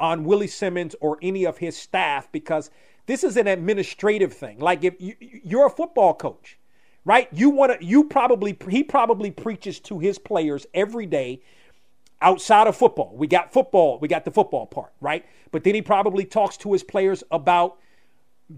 on 0.00 0.24
Willie 0.24 0.46
Simmons 0.46 0.94
or 1.00 1.18
any 1.20 1.44
of 1.44 1.58
his 1.58 1.76
staff 1.76 2.30
because 2.32 2.70
this 3.06 3.24
is 3.24 3.36
an 3.36 3.46
administrative 3.46 4.32
thing. 4.32 4.58
Like 4.60 4.84
if 4.84 4.94
you, 5.00 5.14
you're 5.20 5.66
a 5.66 5.70
football 5.70 6.14
coach, 6.14 6.58
right? 7.04 7.28
You 7.32 7.50
want 7.50 7.78
to, 7.78 7.84
you 7.84 8.04
probably, 8.04 8.56
he 8.70 8.82
probably 8.82 9.30
preaches 9.30 9.80
to 9.80 9.98
his 9.98 10.18
players 10.18 10.66
every 10.72 11.06
day 11.06 11.42
outside 12.20 12.66
of 12.66 12.76
football. 12.76 13.14
We 13.16 13.26
got 13.26 13.52
football, 13.52 13.98
we 13.98 14.08
got 14.08 14.24
the 14.24 14.30
football 14.30 14.66
part, 14.66 14.92
right? 15.00 15.24
But 15.50 15.64
then 15.64 15.74
he 15.74 15.82
probably 15.82 16.24
talks 16.24 16.56
to 16.58 16.72
his 16.72 16.82
players 16.82 17.22
about 17.30 17.78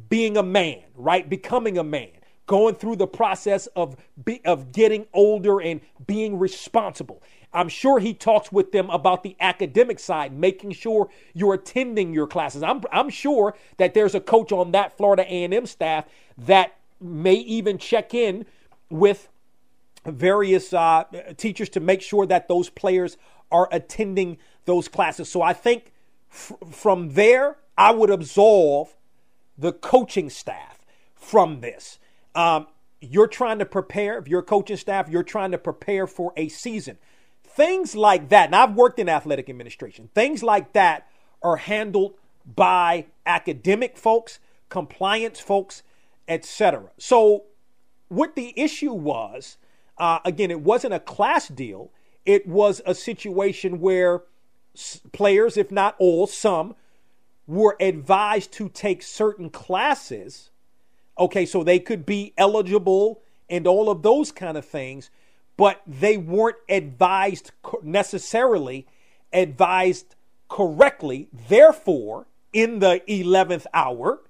being 0.09 0.37
a 0.37 0.43
man, 0.43 0.83
right? 0.95 1.29
Becoming 1.29 1.79
a 1.79 1.85
man, 1.85 2.11
going 2.47 2.75
through 2.75 2.97
the 2.97 3.07
process 3.07 3.67
of 3.69 3.97
be, 4.25 4.41
of 4.45 4.73
getting 4.73 5.07
older 5.13 5.61
and 5.61 5.81
being 6.07 6.39
responsible. 6.39 7.23
I'm 7.53 7.69
sure 7.69 7.99
he 7.99 8.15
talks 8.15 8.53
with 8.53 8.71
them 8.71 8.89
about 8.91 9.25
the 9.25 9.37
academic 9.41 9.99
side, 9.99 10.33
making 10.33 10.73
sure 10.73 11.11
you're 11.35 11.55
attending 11.55 12.15
your 12.15 12.29
classes. 12.29 12.63
I'm 12.63 12.83
I'm 12.93 13.11
sure 13.11 13.55
that 13.79 13.95
there's 13.95 14.15
a 14.15 14.21
coach 14.21 14.53
on 14.53 14.73
that 14.73 14.97
Florida 14.97 15.23
A&M 15.23 15.67
staff 15.67 16.07
that 16.39 16.77
may 17.01 17.35
even 17.35 17.79
check 17.79 18.15
in 18.15 18.47
with 18.89 19.29
various 20.07 20.73
uh, 20.73 21.05
teachers 21.37 21.69
to 21.71 21.81
make 21.81 22.03
sure 22.03 22.27
that 22.27 22.49
those 22.49 22.71
players 22.71 23.17
are 23.51 23.69
attending 23.73 24.39
those 24.65 24.89
classes. 24.89 25.29
So 25.29 25.43
I 25.43 25.53
think 25.53 25.93
f- 26.31 26.53
from 26.71 27.15
there, 27.15 27.57
I 27.77 27.93
would 27.93 28.11
absolve 28.11 28.97
the 29.57 29.73
coaching 29.73 30.31
staff 30.31 30.85
from 31.15 31.61
this. 31.61 31.99
Um, 32.35 32.67
you're 33.01 33.27
trying 33.27 33.59
to 33.59 33.67
prepare, 33.67 34.19
if 34.19 34.29
you're 34.29 34.43
coaching 34.43 34.77
staff, 34.77 35.09
you're 35.09 35.23
trying 35.23 35.53
to 35.53 35.59
prepare 35.59 36.07
for 36.07 36.33
a 36.37 36.49
season. 36.49 36.99
Things 37.45 37.97
like 37.97 38.29
that, 38.29 38.47
and 38.47 38.57
I've 38.57 38.75
worked 38.75 38.99
in 38.99 39.09
athletic 39.09 39.49
administration, 39.49 40.09
things 40.15 40.43
like 40.43 40.73
that 40.75 41.09
are 41.43 41.57
handled 41.57 42.15
by 42.47 43.07
academic 43.27 43.97
folks, 43.97 44.39
compliance 44.69 45.41
folks, 45.41 45.83
etc. 46.29 46.91
So, 46.99 47.45
what 48.09 48.35
the 48.35 48.53
issue 48.57 48.93
was, 48.93 49.57
uh, 49.99 50.21
again, 50.25 50.51
it 50.51 50.61
wasn't 50.61 50.95
a 50.95 51.01
class 51.01 51.49
deal, 51.49 51.91
it 52.25 52.47
was 52.47 52.81
a 52.87 52.95
situation 52.95 53.81
where 53.81 54.23
players, 55.13 55.57
if 55.57 55.71
not 55.71 55.97
all, 55.99 56.27
some, 56.27 56.75
were 57.47 57.77
advised 57.81 58.53
to 58.53 58.69
take 58.69 59.03
certain 59.03 59.51
classes. 59.51 60.51
Okay, 61.19 61.45
so 61.45 61.65
they 61.65 61.79
could 61.79 62.07
be 62.07 62.33
eligible 62.37 63.21
and 63.49 63.67
all 63.67 63.91
of 63.91 64.03
those 64.03 64.31
kind 64.31 64.57
of 64.57 64.65
things, 64.65 65.11
but 65.57 65.83
they 65.87 66.17
weren't 66.17 66.57
advised 66.69 67.51
necessarily 67.83 68.87
advised 69.33 70.15
correctly. 70.49 71.29
Therefore, 71.49 72.27
in 72.53 72.79
the 72.79 73.03
11th 73.09 73.67
hour, 73.75 74.21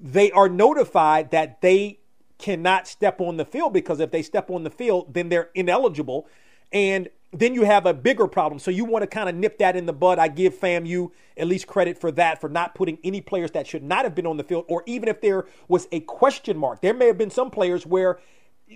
they 0.00 0.30
are 0.32 0.48
notified 0.48 1.30
that 1.30 1.60
they 1.60 1.98
cannot 2.38 2.88
step 2.88 3.20
on 3.20 3.36
the 3.36 3.44
field 3.44 3.72
because 3.72 4.00
if 4.00 4.10
they 4.10 4.22
step 4.22 4.50
on 4.50 4.64
the 4.64 4.70
field, 4.70 5.12
then 5.14 5.28
they're 5.28 5.50
ineligible 5.54 6.26
and 6.72 7.08
then 7.32 7.54
you 7.54 7.62
have 7.62 7.86
a 7.86 7.94
bigger 7.94 8.26
problem. 8.26 8.58
So 8.58 8.70
you 8.70 8.84
want 8.84 9.02
to 9.02 9.06
kind 9.06 9.28
of 9.28 9.34
nip 9.34 9.58
that 9.58 9.76
in 9.76 9.86
the 9.86 9.92
bud. 9.92 10.18
I 10.18 10.28
give 10.28 10.54
FAMU 10.58 11.10
at 11.36 11.46
least 11.46 11.66
credit 11.66 11.98
for 11.98 12.10
that, 12.12 12.40
for 12.40 12.48
not 12.48 12.74
putting 12.74 12.98
any 13.04 13.20
players 13.20 13.52
that 13.52 13.66
should 13.66 13.82
not 13.82 14.04
have 14.04 14.14
been 14.14 14.26
on 14.26 14.36
the 14.36 14.44
field, 14.44 14.64
or 14.68 14.82
even 14.86 15.08
if 15.08 15.20
there 15.20 15.46
was 15.68 15.86
a 15.92 16.00
question 16.00 16.56
mark. 16.56 16.80
There 16.80 16.94
may 16.94 17.06
have 17.06 17.18
been 17.18 17.30
some 17.30 17.50
players 17.50 17.86
where 17.86 18.18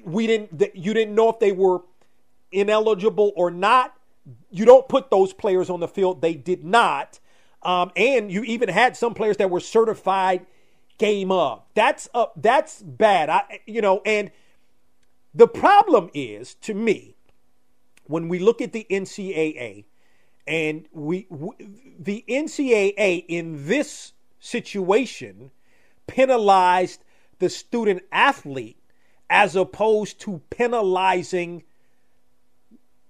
we 0.04 0.26
didn't, 0.26 0.62
you 0.74 0.94
didn't 0.94 1.14
know 1.14 1.28
if 1.30 1.40
they 1.40 1.52
were 1.52 1.82
ineligible 2.52 3.32
or 3.36 3.50
not. 3.50 3.94
You 4.50 4.64
don't 4.64 4.88
put 4.88 5.10
those 5.10 5.32
players 5.32 5.68
on 5.68 5.80
the 5.80 5.88
field. 5.88 6.22
They 6.22 6.34
did 6.34 6.64
not. 6.64 7.18
Um, 7.62 7.90
and 7.96 8.30
you 8.30 8.44
even 8.44 8.68
had 8.68 8.96
some 8.96 9.14
players 9.14 9.36
that 9.38 9.50
were 9.50 9.60
certified 9.60 10.46
game 10.98 11.32
of. 11.32 11.62
That's 11.74 12.08
up. 12.14 12.34
That's 12.36 12.82
bad. 12.82 13.28
I, 13.28 13.60
you 13.66 13.80
know, 13.80 14.00
and 14.06 14.30
the 15.34 15.48
problem 15.48 16.10
is 16.14 16.54
to 16.56 16.74
me 16.74 17.13
when 18.06 18.28
we 18.28 18.38
look 18.38 18.60
at 18.60 18.72
the 18.72 18.86
NCAA, 18.90 19.84
and 20.46 20.86
we, 20.92 21.26
the 21.98 22.24
NCAA 22.28 23.24
in 23.28 23.66
this 23.66 24.12
situation 24.40 25.50
penalized 26.06 27.02
the 27.38 27.48
student 27.48 28.02
athlete 28.12 28.78
as 29.30 29.56
opposed 29.56 30.20
to 30.20 30.42
penalizing 30.50 31.62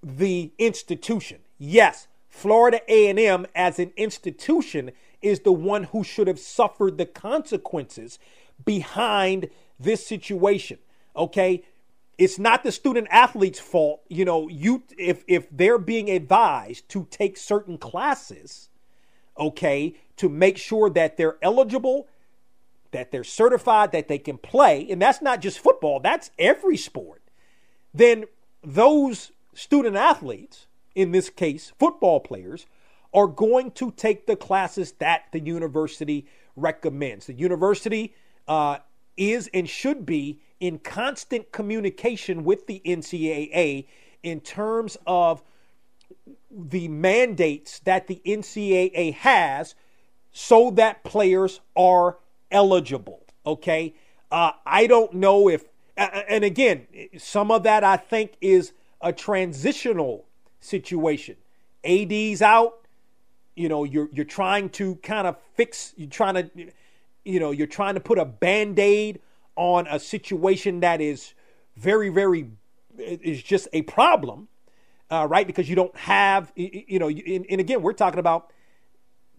the 0.03 0.53
institution. 0.59 1.41
Yes, 1.59 2.07
Florida 2.29 2.81
A&M 2.89 3.47
as 3.55 3.79
an 3.79 3.93
institution 3.97 4.93
is 5.23 5.41
the 5.41 5.53
one 5.53 5.85
who 5.85 6.05
should 6.05 6.29
have 6.29 6.39
suffered 6.39 6.99
the 6.99 7.07
consequences 7.07 8.19
behind 8.65 9.49
this 9.81 10.07
situation. 10.07 10.79
Okay? 11.17 11.65
It's 12.19 12.39
not 12.39 12.63
the 12.63 12.73
student 12.73 13.07
athlete's 13.11 13.59
fault 13.59 14.03
you 14.09 14.25
know 14.25 14.49
you 14.49 14.83
if 14.99 15.25
if 15.27 15.49
they're 15.51 15.79
being 15.79 16.11
advised 16.11 16.89
to 16.89 17.07
take 17.11 17.37
certain 17.37 17.79
classes 17.79 18.69
okay 19.39 19.95
to 20.17 20.29
make 20.29 20.57
sure 20.57 20.89
that 20.91 21.17
they're 21.17 21.39
eligible 21.43 22.09
that 22.93 23.11
they're 23.11 23.25
certified 23.25 23.93
that 23.93 24.09
they 24.09 24.19
can 24.19 24.39
play 24.39 24.87
and 24.91 25.01
that's 25.03 25.21
not 25.21 25.41
just 25.41 25.59
football 25.59 26.01
that's 26.01 26.31
every 26.39 26.77
sport 26.77 27.23
then 27.93 28.25
those 28.63 29.33
student 29.55 29.97
athletes 29.97 30.67
in 30.95 31.11
this 31.13 31.31
case 31.31 31.73
football 31.79 32.21
players 32.21 32.67
are 33.15 33.29
going 33.29 33.71
to 33.71 33.93
take 33.93 34.27
the 34.27 34.37
classes 34.37 34.93
that 34.99 35.27
the 35.31 35.39
university 35.39 36.27
recommends. 36.57 37.27
The 37.27 37.33
university 37.35 38.15
uh, 38.49 38.79
is 39.17 39.49
and 39.55 39.69
should 39.69 40.05
be 40.05 40.41
in 40.61 40.79
constant 40.79 41.53
communication 41.53 42.45
with 42.45 42.67
the 42.67 42.81
NCAA 42.85 43.87
in 44.23 44.41
terms 44.41 44.97
of 45.07 45.43
the 46.51 46.89
mandates 46.89 47.81
that 47.81 48.07
the 48.07 48.21
NCAA 48.25 49.15
has 49.15 49.75
so 50.33 50.71
that 50.73 51.05
players 51.05 51.61
are 51.77 52.19
eligible. 52.51 53.23
Okay. 53.47 53.95
Uh, 54.31 54.53
I 54.67 54.87
don't 54.87 55.15
know 55.15 55.49
if, 55.49 55.65
and 55.97 56.45
again, 56.45 56.87
some 57.19 57.51
of 57.51 57.63
that 57.65 57.85
I 57.85 57.97
think 57.97 58.33
is 58.41 58.73
a 59.01 59.13
transitional 59.13 60.25
situation. 60.61 61.37
AD's 61.85 62.43
out. 62.43 62.81
You 63.55 63.69
know, 63.69 63.85
you're 63.85 64.09
you're 64.13 64.25
trying 64.25 64.71
to 64.71 64.97
kind 64.97 65.29
of 65.29 65.37
fix. 65.55 65.93
You're 65.97 66.11
trying 66.11 66.35
to, 66.35 66.51
you 67.25 67.39
know, 67.39 67.53
you're 67.53 67.69
trying 67.69 67.95
to 67.95 68.01
put 68.01 68.19
a 68.19 68.25
band 68.25 68.79
aid 68.81 69.21
on 69.57 69.87
a 69.89 69.99
situation 69.99 70.81
that 70.81 71.01
is 71.01 71.35
very, 71.77 72.09
very, 72.09 72.51
is 72.99 73.43
just 73.43 73.69
a 73.73 73.83
problem, 73.83 74.49
uh, 75.11 75.27
right? 75.29 75.47
Because 75.47 75.69
you 75.69 75.77
don't 75.77 75.97
have, 75.97 76.53
you 76.57 76.99
know, 76.99 77.09
and, 77.09 77.47
and 77.49 77.61
again, 77.61 77.83
we're 77.83 77.93
talking 77.93 78.21
about 78.21 78.53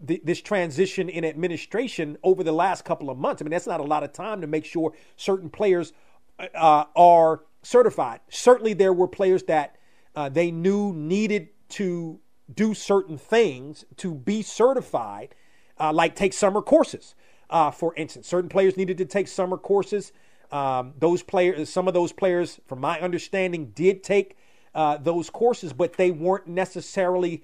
the, 0.00 0.20
this 0.24 0.40
transition 0.40 1.08
in 1.08 1.24
administration 1.24 2.18
over 2.22 2.42
the 2.42 2.52
last 2.52 2.84
couple 2.84 3.10
of 3.10 3.18
months. 3.18 3.40
I 3.40 3.44
mean, 3.44 3.50
that's 3.50 3.66
not 3.66 3.80
a 3.80 3.84
lot 3.84 4.02
of 4.02 4.12
time 4.12 4.40
to 4.40 4.46
make 4.46 4.64
sure 4.64 4.92
certain 5.16 5.48
players 5.48 5.92
uh, 6.38 6.84
are 6.94 7.44
certified. 7.62 8.20
Certainly, 8.28 8.74
there 8.74 8.92
were 8.92 9.08
players 9.08 9.42
that 9.44 9.76
uh, 10.14 10.28
they 10.28 10.50
knew 10.50 10.92
needed 10.92 11.48
to 11.68 12.20
do 12.54 12.74
certain 12.74 13.18
things 13.18 13.84
to 13.96 14.14
be 14.14 14.42
certified, 14.42 15.34
uh, 15.80 15.92
like 15.92 16.14
take 16.14 16.32
summer 16.32 16.62
courses 16.62 17.14
uh, 17.50 17.70
for 17.70 17.94
instance. 17.94 18.26
Certain 18.26 18.48
players 18.48 18.76
needed 18.76 18.98
to 18.98 19.04
take 19.04 19.28
summer 19.28 19.56
courses. 19.56 20.12
Um, 20.52 20.94
those 20.98 21.22
players, 21.22 21.68
some 21.68 21.88
of 21.88 21.94
those 21.94 22.12
players, 22.12 22.60
from 22.66 22.80
my 22.80 23.00
understanding, 23.00 23.72
did 23.74 24.02
take 24.02 24.36
uh, 24.74 24.96
those 24.98 25.30
courses, 25.30 25.72
but 25.72 25.94
they 25.94 26.10
weren't 26.10 26.46
necessarily 26.46 27.42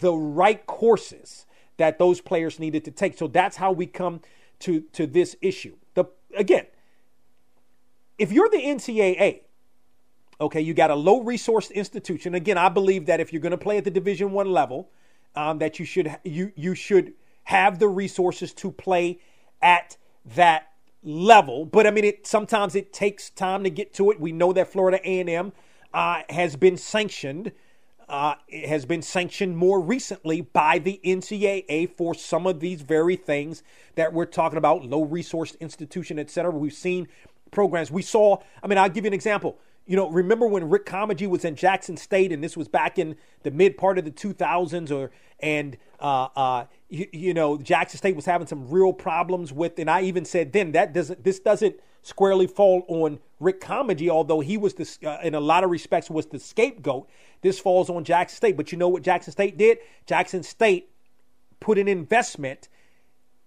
the 0.00 0.12
right 0.12 0.66
courses 0.66 1.46
that 1.76 1.98
those 1.98 2.20
players 2.20 2.58
needed 2.58 2.84
to 2.84 2.90
take. 2.90 3.16
So 3.16 3.26
that's 3.26 3.56
how 3.56 3.72
we 3.72 3.86
come 3.86 4.20
to 4.60 4.80
to 4.92 5.06
this 5.06 5.36
issue. 5.40 5.76
The 5.94 6.04
again, 6.36 6.66
if 8.18 8.32
you're 8.32 8.48
the 8.48 8.58
NCAA, 8.58 9.40
okay, 10.40 10.60
you 10.60 10.74
got 10.74 10.90
a 10.90 10.94
low 10.94 11.22
resource 11.22 11.70
institution. 11.70 12.34
Again, 12.34 12.58
I 12.58 12.68
believe 12.68 13.06
that 13.06 13.20
if 13.20 13.32
you're 13.32 13.42
going 13.42 13.52
to 13.52 13.58
play 13.58 13.78
at 13.78 13.84
the 13.84 13.90
Division 13.90 14.32
One 14.32 14.52
level, 14.52 14.90
um, 15.34 15.58
that 15.58 15.78
you 15.78 15.84
should 15.84 16.16
you 16.24 16.52
you 16.54 16.74
should 16.74 17.14
have 17.44 17.78
the 17.78 17.88
resources 17.88 18.52
to 18.54 18.70
play 18.70 19.18
at 19.62 19.96
that 20.34 20.72
level. 21.02 21.64
But 21.64 21.86
I 21.86 21.90
mean, 21.90 22.04
it 22.04 22.26
sometimes 22.26 22.74
it 22.74 22.92
takes 22.92 23.30
time 23.30 23.64
to 23.64 23.70
get 23.70 23.94
to 23.94 24.10
it. 24.10 24.20
We 24.20 24.32
know 24.32 24.52
that 24.52 24.72
Florida 24.72 25.00
A&M 25.04 25.52
uh, 25.92 26.22
has 26.28 26.56
been 26.56 26.76
sanctioned. 26.76 27.52
Uh, 28.08 28.34
it 28.48 28.68
has 28.68 28.84
been 28.84 29.00
sanctioned 29.00 29.56
more 29.56 29.80
recently 29.80 30.42
by 30.42 30.78
the 30.78 31.00
NCAA 31.04 31.88
for 31.96 32.14
some 32.14 32.46
of 32.46 32.60
these 32.60 32.82
very 32.82 33.16
things 33.16 33.62
that 33.94 34.12
we're 34.12 34.26
talking 34.26 34.58
about, 34.58 34.84
low 34.84 35.02
resource 35.02 35.56
institution, 35.60 36.18
et 36.18 36.30
cetera. 36.30 36.50
We've 36.50 36.72
seen 36.72 37.08
programs. 37.50 37.90
We 37.90 38.02
saw, 38.02 38.38
I 38.62 38.66
mean, 38.66 38.78
I'll 38.78 38.88
give 38.88 39.04
you 39.04 39.08
an 39.08 39.14
example. 39.14 39.58
You 39.86 39.96
know, 39.96 40.10
remember 40.10 40.46
when 40.46 40.68
Rick 40.68 40.86
Comegy 40.86 41.28
was 41.28 41.44
in 41.44 41.56
Jackson 41.56 41.96
State, 41.96 42.32
and 42.32 42.42
this 42.42 42.56
was 42.56 42.68
back 42.68 42.98
in 42.98 43.16
the 43.42 43.50
mid 43.50 43.76
part 43.76 43.98
of 43.98 44.04
the 44.04 44.10
2000s, 44.10 44.90
or 44.90 45.10
and 45.40 45.76
uh, 45.98 46.28
uh, 46.36 46.64
you, 46.92 47.08
you 47.12 47.34
know 47.34 47.58
Jackson 47.58 47.98
State 47.98 48.14
was 48.14 48.26
having 48.26 48.46
some 48.46 48.68
real 48.68 48.92
problems 48.92 49.52
with, 49.52 49.78
and 49.78 49.90
I 49.90 50.02
even 50.02 50.24
said 50.24 50.52
then 50.52 50.72
that 50.72 50.92
doesn't 50.92 51.24
this 51.24 51.40
doesn't 51.40 51.76
squarely 52.02 52.46
fall 52.46 52.84
on 52.88 53.18
Rick 53.40 53.60
Comegy, 53.60 54.08
although 54.08 54.40
he 54.40 54.56
was 54.56 54.74
the 54.74 55.08
uh, 55.08 55.18
in 55.22 55.34
a 55.34 55.40
lot 55.40 55.64
of 55.64 55.70
respects 55.70 56.10
was 56.10 56.26
the 56.26 56.38
scapegoat. 56.38 57.08
This 57.40 57.58
falls 57.58 57.88
on 57.88 58.04
Jackson 58.04 58.36
State, 58.36 58.56
but 58.56 58.70
you 58.70 58.78
know 58.78 58.88
what 58.88 59.02
Jackson 59.02 59.32
State 59.32 59.56
did? 59.56 59.78
Jackson 60.06 60.42
State 60.42 60.90
put 61.60 61.78
an 61.78 61.88
investment 61.88 62.68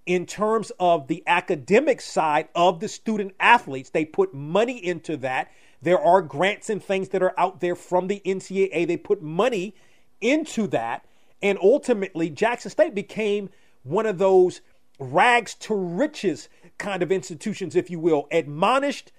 in 0.06 0.26
terms 0.26 0.72
of 0.80 1.08
the 1.08 1.24
academic 1.28 2.02
side 2.02 2.48
of 2.56 2.80
the 2.80 2.88
student 2.88 3.34
athletes. 3.40 3.90
They 3.90 4.06
put 4.06 4.34
money 4.34 4.84
into 4.84 5.18
that. 5.18 5.52
There 5.82 6.00
are 6.00 6.22
grants 6.22 6.70
and 6.70 6.84
things 6.84 7.10
that 7.10 7.22
are 7.22 7.34
out 7.38 7.60
there 7.60 7.76
from 7.76 8.08
the 8.08 8.22
NCAA. 8.26 8.88
They 8.88 8.98
put 8.98 9.22
money 9.22 9.76
into 10.22 10.68
that. 10.68 11.06
And 11.46 11.60
ultimately, 11.62 12.32
Jackson 12.32 12.72
State 12.72 12.96
became 12.96 13.52
one 13.84 14.08
of 14.08 14.18
those 14.18 14.62
rags 14.98 15.54
to 15.54 15.76
riches 15.76 16.50
kind 16.80 17.04
of 17.04 17.12
institutions, 17.12 17.76
if 17.76 17.92
you 17.92 18.00
will, 18.00 18.28
admonished 18.32 19.12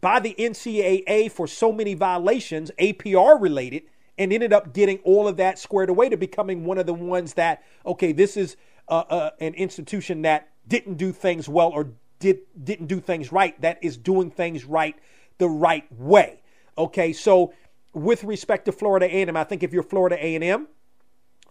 by 0.00 0.20
the 0.20 0.36
NCAA 0.38 1.28
for 1.28 1.48
so 1.48 1.72
many 1.72 1.94
violations, 1.94 2.70
APR 2.78 3.42
related, 3.42 3.82
and 4.16 4.32
ended 4.32 4.52
up 4.52 4.74
getting 4.74 4.98
all 4.98 5.26
of 5.26 5.38
that 5.38 5.58
squared 5.58 5.90
away 5.90 6.08
to 6.08 6.16
becoming 6.16 6.64
one 6.64 6.78
of 6.78 6.86
the 6.86 6.94
ones 6.94 7.34
that, 7.34 7.64
okay, 7.84 8.12
this 8.12 8.36
is 8.36 8.56
uh, 8.86 9.02
uh, 9.10 9.30
an 9.40 9.54
institution 9.54 10.22
that 10.22 10.50
didn't 10.68 10.94
do 10.94 11.10
things 11.10 11.48
well 11.48 11.70
or 11.70 11.90
did 12.20 12.42
didn't 12.62 12.86
do 12.86 13.00
things 13.00 13.32
right. 13.32 13.60
That 13.60 13.80
is 13.82 13.96
doing 13.96 14.30
things 14.30 14.64
right 14.64 14.94
the 15.38 15.48
right 15.48 15.90
way. 15.90 16.42
Okay, 16.78 17.12
so 17.12 17.52
with 17.92 18.22
respect 18.22 18.66
to 18.66 18.72
Florida 18.72 19.06
A&M, 19.06 19.36
I 19.36 19.42
think 19.42 19.64
if 19.64 19.72
you're 19.72 19.82
Florida 19.82 20.16
A&M, 20.16 20.68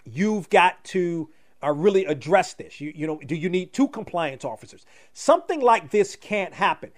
you've 0.06 0.50
got 0.50 0.84
to 0.86 1.30
uh, 1.64 1.72
really 1.72 2.06
address 2.06 2.54
this. 2.54 2.80
You, 2.80 2.94
you 2.96 3.08
know, 3.08 3.20
do 3.26 3.36
you 3.36 3.50
need 3.50 3.74
two 3.74 3.88
compliance 3.88 4.46
officers? 4.46 4.86
Something 5.14 5.62
like 5.62 5.92
this 5.92 6.16
can't 6.16 6.54
happen. 6.54 6.92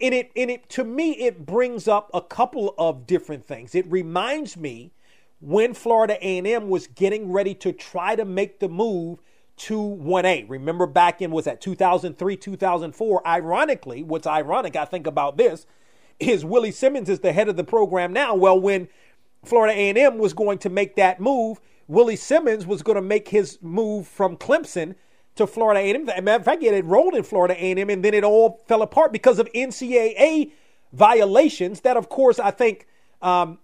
And 0.00 0.14
it, 0.14 0.32
and 0.36 0.50
it, 0.50 0.68
to 0.70 0.84
me, 0.84 1.12
it 1.12 1.46
brings 1.46 1.86
up 1.86 2.10
a 2.12 2.20
couple 2.20 2.74
of 2.76 3.06
different 3.06 3.44
things. 3.44 3.74
It 3.74 3.90
reminds 3.90 4.56
me 4.56 4.92
when 5.40 5.74
Florida 5.74 6.16
A&M 6.20 6.68
was 6.68 6.86
getting 6.86 7.30
ready 7.30 7.54
to 7.56 7.72
try 7.72 8.16
to 8.16 8.24
make 8.24 8.58
the 8.58 8.68
move 8.68 9.20
to 9.56 9.76
1A. 9.78 10.48
Remember 10.48 10.86
back 10.86 11.22
in 11.22 11.30
was 11.30 11.44
that 11.44 11.60
2003, 11.60 12.36
2004. 12.36 13.26
Ironically, 13.26 14.02
what's 14.02 14.26
ironic, 14.26 14.76
I 14.76 14.84
think 14.84 15.06
about 15.06 15.36
this, 15.36 15.66
is 16.18 16.44
Willie 16.44 16.72
Simmons 16.72 17.08
is 17.08 17.20
the 17.20 17.32
head 17.32 17.48
of 17.48 17.56
the 17.56 17.64
program 17.64 18.12
now. 18.12 18.34
Well, 18.34 18.58
when 18.58 18.88
Florida 19.44 19.74
A&M 19.74 20.18
was 20.18 20.32
going 20.32 20.58
to 20.58 20.70
make 20.70 20.96
that 20.96 21.20
move, 21.20 21.60
Willie 21.88 22.16
Simmons 22.16 22.66
was 22.66 22.82
going 22.82 22.96
to 22.96 23.02
make 23.02 23.28
his 23.28 23.58
move 23.60 24.06
from 24.06 24.36
Clemson 24.36 24.94
to 25.34 25.46
Florida 25.46 25.80
A&M. 25.80 26.04
matter 26.04 26.32
of 26.32 26.44
fact, 26.44 26.62
it 26.62 26.74
enrolled 26.74 27.14
in 27.14 27.22
Florida 27.22 27.54
A&M, 27.54 27.88
and 27.88 28.04
then 28.04 28.14
it 28.14 28.24
all 28.24 28.62
fell 28.66 28.82
apart 28.82 29.12
because 29.12 29.38
of 29.38 29.50
NCAA 29.52 30.52
violations. 30.92 31.80
That, 31.80 31.96
of 31.96 32.08
course, 32.08 32.38
I 32.38 32.50
think 32.50 32.86
um, 33.22 33.58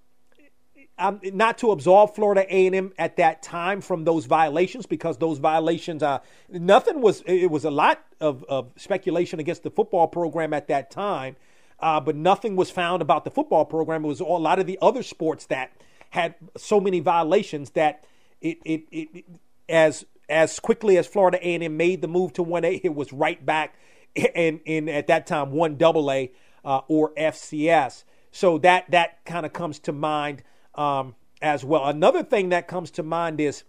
not 0.99 1.59
to 1.59 1.71
absolve 1.71 2.15
Florida 2.15 2.45
A&M 2.49 2.93
at 2.99 3.17
that 3.17 3.43
time 3.43 3.81
from 3.81 4.05
those 4.05 4.27
violations 4.27 4.87
because 4.87 5.19
those 5.19 5.39
violations, 5.39 6.03
uh, 6.03 6.19
nothing 6.49 7.01
was. 7.01 7.23
It 7.27 7.51
was 7.51 7.65
a 7.65 7.71
lot 7.71 8.05
of, 8.21 8.45
of 8.45 8.73
speculation 8.77 9.39
against 9.39 9.63
the 9.63 9.71
football 9.71 10.09
program 10.09 10.53
at 10.53 10.69
that 10.69 10.91
time, 10.91 11.37
uh, 11.81 12.01
but 12.01 12.17
nothing 12.17 12.57
was 12.57 12.71
found 12.71 13.03
about 13.03 13.25
the 13.25 13.31
football 13.31 13.65
program. 13.65 14.05
It 14.05 14.09
was 14.09 14.21
a 14.21 14.25
lot 14.25 14.59
of 14.59 14.67
the 14.67 14.79
other 14.83 15.03
sports 15.03 15.47
that 15.47 15.71
had 16.11 16.35
so 16.57 16.81
many 16.81 17.01
violations 17.01 17.71
that 17.71 18.05
it, 18.41 18.59
it, 18.65 18.83
it, 18.91 19.25
as 19.69 20.05
as 20.29 20.61
quickly 20.61 20.99
as 20.99 21.07
Florida 21.07 21.39
A&M 21.41 21.77
made 21.77 22.03
the 22.03 22.09
move 22.09 22.35
to 22.35 22.45
1A, 22.45 22.83
it 22.85 22.95
was 22.95 23.13
right 23.13 23.45
back 23.45 23.75
in, 24.15 24.61
in 24.67 24.89
at 24.89 25.07
that 25.07 25.27
time 25.27 25.53
1AA 25.53 26.31
uh, 26.65 26.81
or 26.89 27.15
FCS. 27.15 28.05
So 28.31 28.59
that 28.59 28.91
that 28.91 29.25
kind 29.25 29.47
of 29.47 29.53
comes 29.53 29.79
to 29.81 29.93
mind 29.93 30.43
um, 30.75 31.15
as 31.41 31.65
well. 31.65 31.87
Another 31.87 32.23
thing 32.23 32.51
that 32.51 32.69
comes 32.69 32.91
to 32.93 33.03
mind 33.03 33.41
is, 33.41 33.65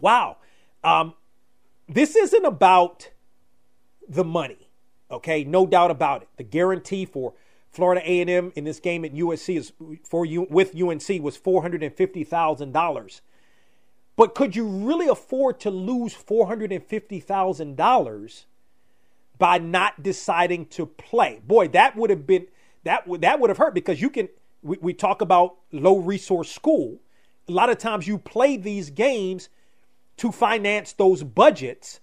wow, 0.00 0.38
um, 0.82 1.14
this 1.88 2.16
isn't 2.16 2.44
about 2.44 3.10
the 4.08 4.24
money. 4.24 4.68
Okay, 5.10 5.44
no 5.44 5.66
doubt 5.66 5.90
about 5.90 6.22
it. 6.22 6.28
The 6.36 6.42
guarantee 6.42 7.04
for 7.04 7.34
Florida 7.76 8.00
A&M 8.04 8.52
in 8.56 8.64
this 8.64 8.80
game 8.80 9.04
at 9.04 9.14
USC 9.14 9.58
is 9.58 9.72
for 10.02 10.24
you 10.24 10.46
with 10.48 10.74
UNC 10.74 11.22
was 11.22 11.36
four 11.36 11.60
hundred 11.60 11.82
and 11.82 11.94
fifty 11.94 12.24
thousand 12.24 12.72
dollars. 12.72 13.20
But 14.16 14.34
could 14.34 14.56
you 14.56 14.66
really 14.66 15.08
afford 15.08 15.60
to 15.60 15.70
lose 15.70 16.14
four 16.14 16.46
hundred 16.46 16.72
and 16.72 16.82
fifty 16.82 17.20
thousand 17.20 17.76
dollars 17.76 18.46
by 19.38 19.58
not 19.58 20.02
deciding 20.02 20.66
to 20.66 20.86
play? 20.86 21.42
Boy, 21.46 21.68
that 21.68 21.96
would 21.96 22.08
have 22.08 22.26
been 22.26 22.46
that 22.84 23.06
would 23.06 23.20
that 23.20 23.40
would 23.40 23.50
have 23.50 23.58
hurt 23.58 23.74
because 23.74 24.00
you 24.00 24.08
can. 24.08 24.30
We, 24.62 24.78
we 24.80 24.94
talk 24.94 25.20
about 25.20 25.56
low 25.70 25.98
resource 25.98 26.50
school. 26.50 26.98
A 27.46 27.52
lot 27.52 27.68
of 27.68 27.76
times 27.76 28.08
you 28.08 28.16
play 28.16 28.56
these 28.56 28.88
games 28.88 29.50
to 30.16 30.32
finance 30.32 30.94
those 30.94 31.22
budgets 31.22 32.00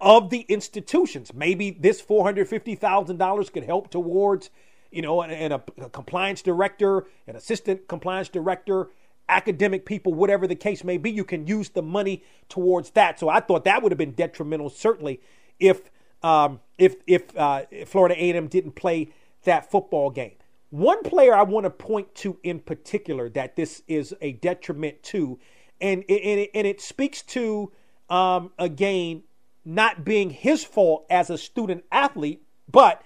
of 0.00 0.30
the 0.30 0.40
institutions. 0.48 1.34
Maybe 1.34 1.70
this 1.70 2.00
four 2.00 2.24
hundred 2.24 2.48
fifty 2.48 2.74
thousand 2.74 3.18
dollars 3.18 3.50
could 3.50 3.64
help 3.64 3.90
towards 3.90 4.48
you 4.92 5.02
know, 5.02 5.22
and, 5.22 5.32
and 5.32 5.52
a, 5.52 5.62
a 5.78 5.88
compliance 5.88 6.42
director, 6.42 7.06
an 7.26 7.36
assistant 7.36 7.88
compliance 7.88 8.28
director, 8.28 8.90
academic 9.28 9.86
people, 9.86 10.12
whatever 10.12 10.46
the 10.46 10.54
case 10.54 10.84
may 10.84 10.98
be, 10.98 11.10
you 11.10 11.24
can 11.24 11.46
use 11.46 11.70
the 11.70 11.82
money 11.82 12.22
towards 12.48 12.90
that. 12.90 13.18
So 13.18 13.28
I 13.28 13.40
thought 13.40 13.64
that 13.64 13.82
would 13.82 13.92
have 13.92 13.98
been 13.98 14.12
detrimental, 14.12 14.68
certainly, 14.68 15.20
if 15.58 15.90
um, 16.22 16.60
if 16.78 16.96
if, 17.06 17.36
uh, 17.36 17.62
Florida 17.86 18.14
A&M 18.16 18.46
didn't 18.46 18.72
play 18.72 19.08
that 19.44 19.70
football 19.70 20.10
game. 20.10 20.34
One 20.70 21.02
player 21.02 21.34
I 21.34 21.42
want 21.42 21.64
to 21.64 21.70
point 21.70 22.14
to 22.16 22.38
in 22.42 22.60
particular 22.60 23.28
that 23.30 23.56
this 23.56 23.82
is 23.88 24.14
a 24.20 24.32
detriment 24.32 25.02
to, 25.04 25.38
and 25.80 26.04
it, 26.08 26.22
and 26.22 26.40
it, 26.40 26.50
and 26.54 26.66
it 26.66 26.80
speaks 26.80 27.22
to 27.22 27.72
um, 28.08 28.52
again 28.58 29.24
not 29.64 30.04
being 30.04 30.30
his 30.30 30.64
fault 30.64 31.06
as 31.10 31.30
a 31.30 31.38
student 31.38 31.84
athlete, 31.92 32.42
but 32.70 33.02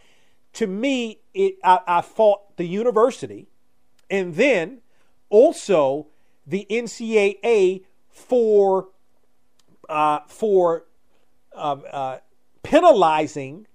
to 0.57 0.67
me, 0.67 1.21
it 1.35 1.57
I, 1.63 1.81
I 1.87 2.01
fought 2.01 2.57
the 2.57 2.65
university, 2.65 3.47
and 4.11 4.35
then 4.35 4.81
also 5.29 6.09
the 6.47 6.67
NCAA 6.71 7.85
for 8.09 8.89
uh, 9.89 10.21
for 10.29 10.87
uh, 11.55 11.77
uh, 11.93 12.19
penalizing 12.63 13.67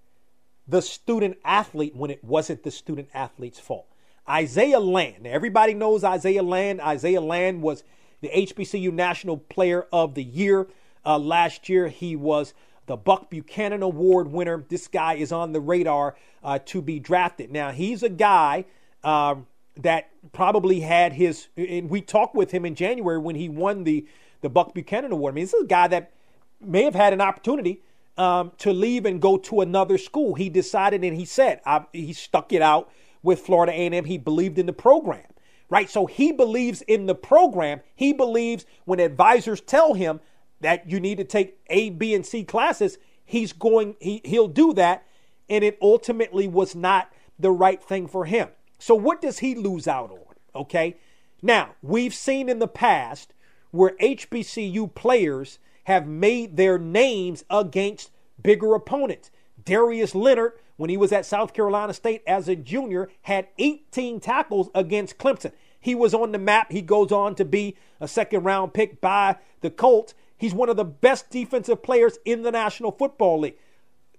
the 0.68 0.82
student 0.82 1.38
athlete 1.46 1.96
when 1.96 2.10
it 2.10 2.24
wasn't 2.24 2.64
the 2.64 2.72
student 2.72 3.10
athlete's 3.14 3.60
fault. 3.60 3.86
Isaiah 4.28 4.80
Land. 4.80 5.28
everybody 5.28 5.74
knows 5.76 6.04
Isaiah 6.04 6.44
Land. 6.44 6.82
Isaiah 6.82 7.22
Land 7.22 7.62
was 7.62 7.84
the 8.22 8.30
HBCU 8.30 8.92
National 8.92 9.38
Player 9.38 9.86
of 9.94 10.16
the 10.16 10.24
Year 10.24 10.68
uh, 11.06 11.20
last 11.20 11.70
year. 11.70 11.90
He 11.90 12.16
was 12.16 12.54
the 12.86 12.98
Buck 12.98 13.30
Buchanan 13.30 13.84
Award 13.84 14.32
winner. 14.32 14.64
This 14.68 14.88
guy 14.88 15.16
is 15.16 15.32
on 15.32 15.52
the 15.52 15.60
radar 15.60 16.16
uh, 16.44 16.60
to 16.66 16.82
be 16.82 17.00
drafted. 17.00 17.52
Now, 17.52 17.72
he's 17.72 18.04
a 18.04 18.10
guy 18.10 18.66
um, 19.04 19.48
that 19.78 20.10
probably 20.34 20.82
had 20.82 21.14
his, 21.14 21.48
and 21.56 21.90
we 21.90 22.02
talked 22.02 22.36
with 22.36 22.52
him 22.52 22.66
in 22.66 22.76
January 22.76 23.18
when 23.18 23.36
he 23.36 23.50
won 23.50 23.84
the, 23.84 24.06
the 24.42 24.50
Buck 24.50 24.74
Buchanan 24.74 25.12
Award. 25.12 25.34
I 25.34 25.36
mean, 25.36 25.44
this 25.44 25.54
is 25.54 25.64
a 25.64 25.68
guy 25.68 25.88
that 25.88 26.12
may 26.60 26.84
have 26.84 26.96
had 26.96 27.14
an 27.14 27.22
opportunity 27.22 27.82
um, 28.18 28.52
to 28.60 28.74
leave 28.74 29.06
and 29.06 29.22
go 29.22 29.38
to 29.38 29.62
another 29.62 29.98
school. 29.98 30.36
He 30.36 30.50
decided 30.50 31.04
and 31.04 31.16
he 31.16 31.26
said, 31.26 31.62
I, 31.66 31.86
he 31.94 32.14
stuck 32.14 32.52
it 32.54 32.62
out 32.62 32.92
with 33.24 33.40
Florida 33.40 33.72
A&M. 33.72 34.06
He 34.06 34.18
believed 34.18 34.60
in 34.60 34.66
the 34.66 34.74
program 34.74 35.24
right? 35.72 35.90
So 35.90 36.06
he 36.06 36.32
believes 36.32 36.84
in 36.84 37.08
the 37.08 37.16
program. 37.16 37.80
He 37.96 38.14
believes 38.14 38.66
when 38.86 39.00
advisors 39.00 39.62
tell 39.62 39.96
him 39.96 40.20
that 40.62 40.90
you 40.90 41.00
need 41.00 41.18
to 41.18 41.24
take 41.24 41.60
A, 41.68 41.90
B, 41.90 42.14
and 42.14 42.26
C 42.26 42.44
classes, 42.44 42.98
he's 43.26 43.54
going, 43.54 43.96
he, 44.00 44.22
he'll 44.24 44.48
do 44.48 44.74
that. 44.74 45.06
And 45.50 45.64
it 45.64 45.78
ultimately 45.82 46.48
was 46.48 46.76
not 46.76 47.12
the 47.38 47.52
right 47.52 47.82
thing 47.82 48.08
for 48.08 48.26
him. 48.26 48.50
So 48.80 48.96
what 48.96 49.22
does 49.22 49.40
he 49.40 49.56
lose 49.56 49.88
out 49.88 50.12
on? 50.12 50.20
Okay. 50.56 50.98
Now, 51.42 51.76
we've 51.82 52.14
seen 52.14 52.50
in 52.50 52.60
the 52.60 52.68
past 52.68 53.34
where 53.72 53.96
HBCU 54.02 54.94
players 54.94 55.60
have 55.86 56.08
made 56.08 56.58
their 56.58 56.78
names 56.78 57.44
against 57.50 58.12
bigger 58.42 58.76
opponents. 58.76 59.32
Darius 59.64 60.16
Leonard, 60.16 60.54
when 60.78 60.90
he 60.90 60.98
was 60.98 61.12
at 61.12 61.26
South 61.26 61.54
Carolina 61.54 61.94
State 61.94 62.24
as 62.28 62.48
a 62.48 62.56
junior, 62.56 63.10
had 63.24 63.48
18 63.58 64.20
tackles 64.20 64.70
against 64.76 65.18
Clemson. 65.18 65.52
He 65.80 65.96
was 65.96 66.14
on 66.14 66.32
the 66.32 66.38
map. 66.38 66.72
He 66.72 66.82
goes 66.82 67.12
on 67.12 67.36
to 67.36 67.46
be 67.46 67.76
a 68.00 68.08
second 68.08 68.44
round 68.44 68.74
pick 68.74 69.02
by 69.02 69.38
the 69.62 69.72
Colts. 69.72 70.14
He's 70.42 70.56
one 70.56 70.70
of 70.70 70.76
the 70.76 70.84
best 70.84 71.30
defensive 71.30 71.84
players 71.84 72.18
in 72.26 72.42
the 72.42 72.52
National 72.52 72.92
Football 72.92 73.42
League. 73.42 73.58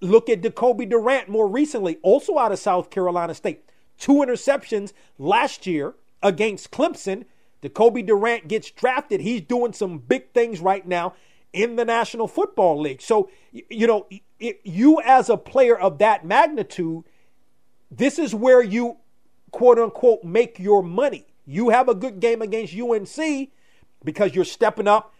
Look 0.00 0.28
at 0.28 0.40
Jacoby 0.40 0.86
Durant 0.86 1.28
more 1.28 1.48
recently, 1.48 1.98
also 2.00 2.38
out 2.38 2.52
of 2.52 2.60
South 2.60 2.90
Carolina 2.90 3.34
State. 3.34 3.64
Two 3.98 4.14
interceptions 4.14 4.92
last 5.18 5.66
year 5.66 5.94
against 6.22 6.70
Clemson. 6.70 7.24
Jacoby 7.60 8.02
Durant 8.02 8.46
gets 8.46 8.70
drafted. 8.70 9.20
He's 9.20 9.40
doing 9.40 9.72
some 9.72 9.98
big 9.98 10.32
things 10.32 10.60
right 10.60 10.86
now 10.86 11.14
in 11.52 11.74
the 11.74 11.84
National 11.84 12.28
Football 12.28 12.80
League. 12.80 13.02
So, 13.02 13.28
you 13.50 13.88
know, 13.88 14.06
you 14.38 15.00
as 15.04 15.28
a 15.28 15.36
player 15.36 15.76
of 15.76 15.98
that 15.98 16.24
magnitude, 16.24 17.02
this 17.90 18.20
is 18.20 18.32
where 18.32 18.62
you 18.62 18.98
quote 19.50 19.80
unquote 19.80 20.22
make 20.22 20.60
your 20.60 20.84
money. 20.84 21.26
You 21.46 21.70
have 21.70 21.88
a 21.88 21.96
good 21.96 22.20
game 22.20 22.42
against 22.42 22.76
UNC 22.76 23.48
because 24.04 24.36
you're 24.36 24.44
stepping 24.44 24.86
up. 24.86 25.12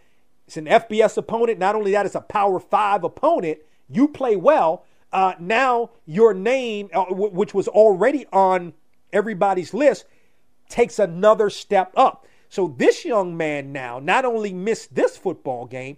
It's 0.47 0.57
an 0.57 0.65
FBS 0.65 1.17
opponent. 1.17 1.59
Not 1.59 1.75
only 1.75 1.91
that, 1.91 2.05
it's 2.05 2.15
a 2.15 2.21
Power 2.21 2.59
Five 2.59 3.03
opponent. 3.03 3.59
You 3.89 4.07
play 4.07 4.35
well. 4.35 4.85
Uh, 5.11 5.33
now 5.39 5.91
your 6.05 6.33
name, 6.33 6.89
uh, 6.93 7.05
w- 7.05 7.31
which 7.31 7.53
was 7.53 7.67
already 7.67 8.25
on 8.33 8.73
everybody's 9.11 9.73
list, 9.73 10.05
takes 10.69 10.97
another 10.97 11.49
step 11.49 11.93
up. 11.95 12.25
So 12.49 12.75
this 12.77 13.05
young 13.05 13.37
man 13.37 13.71
now 13.71 13.99
not 13.99 14.25
only 14.25 14.53
missed 14.53 14.95
this 14.95 15.17
football 15.17 15.65
game, 15.65 15.97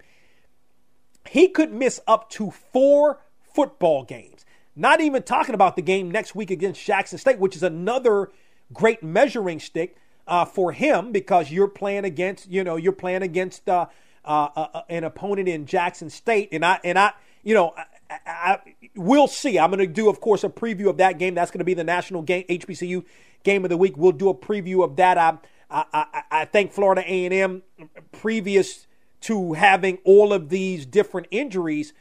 he 1.30 1.48
could 1.48 1.74
miss 1.74 2.00
up 2.08 2.30
to 2.32 2.52
four 2.52 3.22
football 3.42 4.04
games. 4.04 4.46
Not 4.76 5.00
even 5.00 5.24
talking 5.24 5.56
about 5.56 5.76
the 5.78 5.82
game 5.82 6.12
next 6.12 6.36
week 6.36 6.52
against 6.52 6.84
Jackson 6.84 7.18
State, 7.18 7.40
which 7.40 7.56
is 7.56 7.64
another 7.64 8.32
great 8.74 9.02
measuring 9.02 9.60
stick 9.60 9.96
uh, 10.28 10.44
for 10.44 10.74
him 10.74 11.12
because 11.12 11.52
you're 11.52 11.68
playing 11.68 12.04
against, 12.04 12.50
you 12.50 12.64
know, 12.64 12.76
you're 12.76 12.92
playing 12.92 13.22
against 13.22 13.70
uh, 13.70 13.86
uh, 14.26 14.50
uh, 14.56 14.68
uh 14.74 14.82
an 14.90 15.04
opponent 15.04 15.48
in 15.48 15.66
Jackson 15.66 16.10
State, 16.10 16.50
and 16.52 16.66
I 16.66 16.80
and 16.84 16.98
I, 16.98 17.14
you 17.44 17.54
know, 17.54 17.74
I, 18.10 18.18
I, 18.26 18.60
we'll 18.96 19.28
see. 19.28 19.58
I'm 19.60 19.70
going 19.72 19.80
to 19.80 19.88
do, 19.88 20.10
of 20.10 20.22
course, 20.22 20.44
a 20.44 20.50
preview 20.50 20.90
of 20.90 20.98
that 20.98 21.20
game. 21.20 21.36
That's 21.36 21.52
going 21.52 21.60
to 21.60 21.66
be 21.66 21.74
the 21.74 21.84
national 21.84 22.22
game, 22.22 22.46
HBCU 22.50 23.04
game 23.44 23.64
of 23.64 23.70
the 23.70 23.78
week. 23.78 23.98
We'll 23.98 24.12
do 24.12 24.30
a 24.30 24.36
preview 24.36 24.84
of 24.84 24.96
that. 24.98 25.18
I 25.18 25.38
I, 25.70 25.86
I, 25.94 26.24
I 26.32 26.46
think 26.46 26.72
Florida 26.72 27.04
A&M 27.06 27.64
previous 28.12 28.88
to 29.22 29.54
having 29.54 29.98
all 30.04 30.34
of 30.34 30.50
these 30.50 30.86
different 30.86 31.28
injuries, 31.32 31.94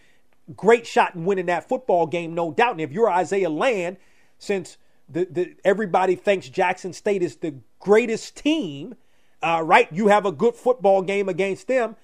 great 0.54 0.86
shot 0.86 1.14
in 1.14 1.24
winning 1.24 1.46
that 1.46 1.68
football 1.68 2.06
game, 2.06 2.34
no 2.34 2.52
doubt. 2.52 2.72
And 2.72 2.80
if 2.80 2.92
you're 2.92 3.10
Isaiah 3.10 3.48
Land, 3.48 3.96
since 4.38 4.76
the, 5.08 5.26
the 5.30 5.54
everybody 5.64 6.16
thinks 6.16 6.48
Jackson 6.48 6.92
State 6.92 7.22
is 7.22 7.36
the 7.36 7.54
greatest 7.80 8.36
team, 8.36 8.94
uh, 9.42 9.62
right? 9.64 9.90
You 9.90 10.08
have 10.08 10.26
a 10.26 10.32
good 10.32 10.54
football 10.54 11.02
game 11.02 11.28
against 11.28 11.66
them. 11.66 11.96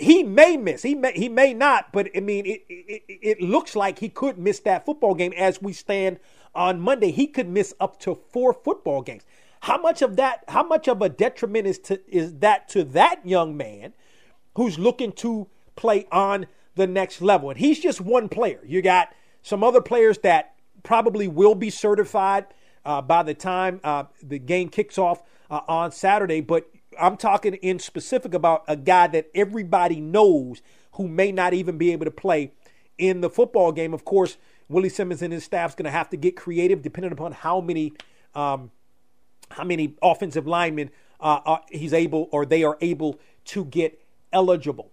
He 0.00 0.22
may 0.22 0.56
miss. 0.56 0.82
He 0.82 0.94
may. 0.94 1.12
He 1.12 1.28
may 1.28 1.52
not. 1.52 1.92
But 1.92 2.08
I 2.16 2.20
mean, 2.20 2.46
it, 2.46 2.64
it, 2.68 3.02
it 3.08 3.40
looks 3.42 3.76
like 3.76 3.98
he 3.98 4.08
could 4.08 4.38
miss 4.38 4.60
that 4.60 4.86
football 4.86 5.14
game 5.14 5.32
as 5.36 5.60
we 5.60 5.72
stand 5.74 6.18
on 6.54 6.80
Monday. 6.80 7.10
He 7.10 7.26
could 7.26 7.48
miss 7.48 7.74
up 7.78 8.00
to 8.00 8.14
four 8.32 8.54
football 8.54 9.02
games. 9.02 9.24
How 9.60 9.78
much 9.78 10.00
of 10.00 10.16
that? 10.16 10.44
How 10.48 10.62
much 10.62 10.88
of 10.88 11.02
a 11.02 11.10
detriment 11.10 11.66
is 11.66 11.78
to 11.80 12.00
is 12.08 12.38
that 12.38 12.68
to 12.70 12.82
that 12.84 13.26
young 13.26 13.56
man 13.56 13.92
who's 14.56 14.78
looking 14.78 15.12
to 15.12 15.48
play 15.76 16.06
on 16.10 16.46
the 16.76 16.86
next 16.86 17.20
level? 17.20 17.50
And 17.50 17.58
he's 17.58 17.78
just 17.78 18.00
one 18.00 18.30
player. 18.30 18.60
You 18.64 18.80
got 18.80 19.14
some 19.42 19.62
other 19.62 19.82
players 19.82 20.16
that 20.18 20.54
probably 20.82 21.28
will 21.28 21.54
be 21.54 21.68
certified 21.68 22.46
uh, 22.86 23.02
by 23.02 23.22
the 23.22 23.34
time 23.34 23.80
uh, 23.84 24.04
the 24.22 24.38
game 24.38 24.70
kicks 24.70 24.96
off 24.96 25.22
uh, 25.50 25.60
on 25.68 25.92
Saturday. 25.92 26.40
But 26.40 26.70
I'm 26.98 27.16
talking 27.16 27.54
in 27.54 27.78
specific 27.78 28.34
about 28.34 28.64
a 28.66 28.76
guy 28.76 29.06
that 29.08 29.30
everybody 29.34 30.00
knows 30.00 30.62
who 30.92 31.08
may 31.08 31.32
not 31.32 31.54
even 31.54 31.78
be 31.78 31.92
able 31.92 32.04
to 32.04 32.10
play 32.10 32.52
in 32.98 33.20
the 33.20 33.30
football 33.30 33.72
game. 33.72 33.94
Of 33.94 34.04
course, 34.04 34.36
Willie 34.68 34.88
Simmons 34.88 35.22
and 35.22 35.32
his 35.32 35.44
staff's 35.44 35.74
going 35.74 35.84
to 35.84 35.90
have 35.90 36.10
to 36.10 36.16
get 36.16 36.36
creative, 36.36 36.82
depending 36.82 37.12
upon 37.12 37.32
how 37.32 37.60
many 37.60 37.92
um, 38.34 38.70
how 39.50 39.64
many 39.64 39.94
offensive 40.02 40.46
linemen 40.46 40.90
uh, 41.20 41.58
he's 41.70 41.92
able 41.92 42.28
or 42.30 42.46
they 42.46 42.62
are 42.62 42.78
able 42.80 43.18
to 43.44 43.64
get 43.64 44.00
eligible. 44.32 44.90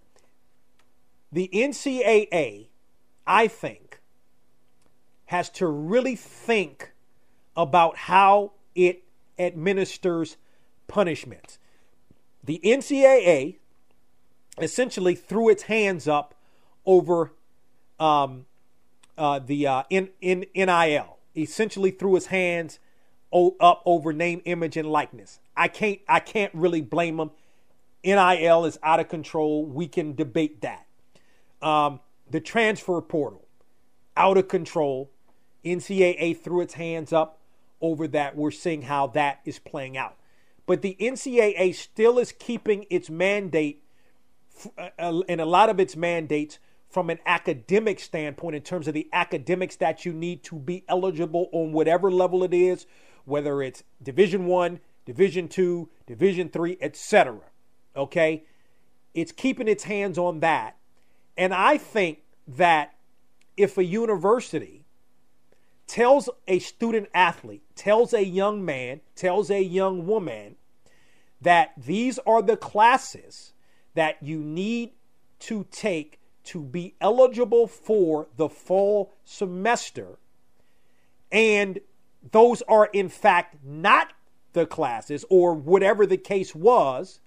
The 1.30 1.48
NCAA, 1.52 2.68
I 3.26 3.48
think, 3.48 4.00
has 5.26 5.48
to 5.50 5.66
really 5.66 6.16
think 6.16 6.92
about 7.56 7.96
how 7.96 8.52
it 8.74 9.04
administers 9.38 10.36
punishments. 10.86 11.58
The 12.48 12.62
NCAA 12.64 13.56
essentially 14.58 15.14
threw 15.14 15.50
its 15.50 15.64
hands 15.64 16.08
up 16.08 16.34
over 16.86 17.34
um, 18.00 18.46
uh, 19.18 19.40
the 19.40 19.66
uh, 19.66 19.82
in, 19.90 20.08
in 20.22 20.46
NIL. 20.54 21.18
Essentially 21.36 21.90
threw 21.90 22.14
his 22.14 22.28
hands 22.28 22.78
o- 23.30 23.54
up 23.60 23.82
over 23.84 24.14
name, 24.14 24.40
image, 24.46 24.78
and 24.78 24.90
likeness. 24.90 25.40
I 25.58 25.68
can't 25.68 26.00
I 26.08 26.20
can't 26.20 26.54
really 26.54 26.80
blame 26.80 27.18
them. 27.18 27.32
NIL 28.02 28.64
is 28.64 28.78
out 28.82 28.98
of 28.98 29.10
control. 29.10 29.66
We 29.66 29.86
can 29.86 30.14
debate 30.14 30.62
that. 30.62 30.86
Um, 31.60 32.00
the 32.30 32.40
transfer 32.40 33.02
portal, 33.02 33.46
out 34.16 34.38
of 34.38 34.48
control. 34.48 35.10
NCAA 35.66 36.38
threw 36.38 36.62
its 36.62 36.72
hands 36.72 37.12
up 37.12 37.40
over 37.82 38.08
that. 38.08 38.36
We're 38.36 38.52
seeing 38.52 38.80
how 38.80 39.08
that 39.08 39.40
is 39.44 39.58
playing 39.58 39.98
out. 39.98 40.16
But 40.68 40.82
the 40.82 40.98
NCAA 41.00 41.74
still 41.74 42.18
is 42.18 42.30
keeping 42.30 42.84
its 42.90 43.08
mandate 43.08 43.82
uh, 44.76 44.90
uh, 44.98 45.22
and 45.26 45.40
a 45.40 45.46
lot 45.46 45.70
of 45.70 45.80
its 45.80 45.96
mandates 45.96 46.58
from 46.90 47.08
an 47.08 47.18
academic 47.24 47.98
standpoint 47.98 48.54
in 48.54 48.60
terms 48.60 48.86
of 48.86 48.92
the 48.92 49.08
academics 49.14 49.76
that 49.76 50.04
you 50.04 50.12
need 50.12 50.42
to 50.44 50.56
be 50.56 50.84
eligible 50.86 51.48
on 51.52 51.72
whatever 51.72 52.10
level 52.10 52.44
it 52.44 52.52
is, 52.52 52.86
whether 53.24 53.62
it's 53.62 53.82
Division 54.02 54.44
1, 54.44 54.78
Division 55.06 55.48
2, 55.48 55.88
Division 56.06 56.50
3, 56.50 56.76
etc. 56.82 57.38
Okay? 57.96 58.44
It's 59.14 59.32
keeping 59.32 59.68
its 59.68 59.84
hands 59.84 60.18
on 60.18 60.40
that. 60.40 60.76
And 61.38 61.54
I 61.54 61.78
think 61.78 62.18
that 62.46 62.94
if 63.56 63.78
a 63.78 63.84
university 63.84 64.84
tells 65.88 66.28
a 66.46 66.58
student 66.60 67.08
athlete, 67.14 67.62
tells 67.74 68.12
a 68.12 68.24
young 68.24 68.64
man, 68.64 69.00
tells 69.16 69.50
a 69.50 69.62
young 69.62 70.06
woman 70.06 70.54
that 71.40 71.72
these 71.76 72.18
are 72.20 72.42
the 72.42 72.56
classes 72.56 73.54
that 73.94 74.22
you 74.22 74.38
need 74.38 74.92
to 75.40 75.66
take 75.70 76.20
to 76.44 76.62
be 76.62 76.94
eligible 77.00 77.66
for 77.66 78.28
the 78.36 78.48
fall 78.48 79.14
semester, 79.24 80.18
and 81.32 81.80
those 82.30 82.62
are 82.62 82.90
in 82.92 83.08
fact 83.08 83.56
not 83.64 84.12
the 84.52 84.66
classes 84.66 85.24
or 85.28 85.54
whatever 85.54 86.06
the 86.06 86.16
case 86.16 86.54
was 86.54 87.20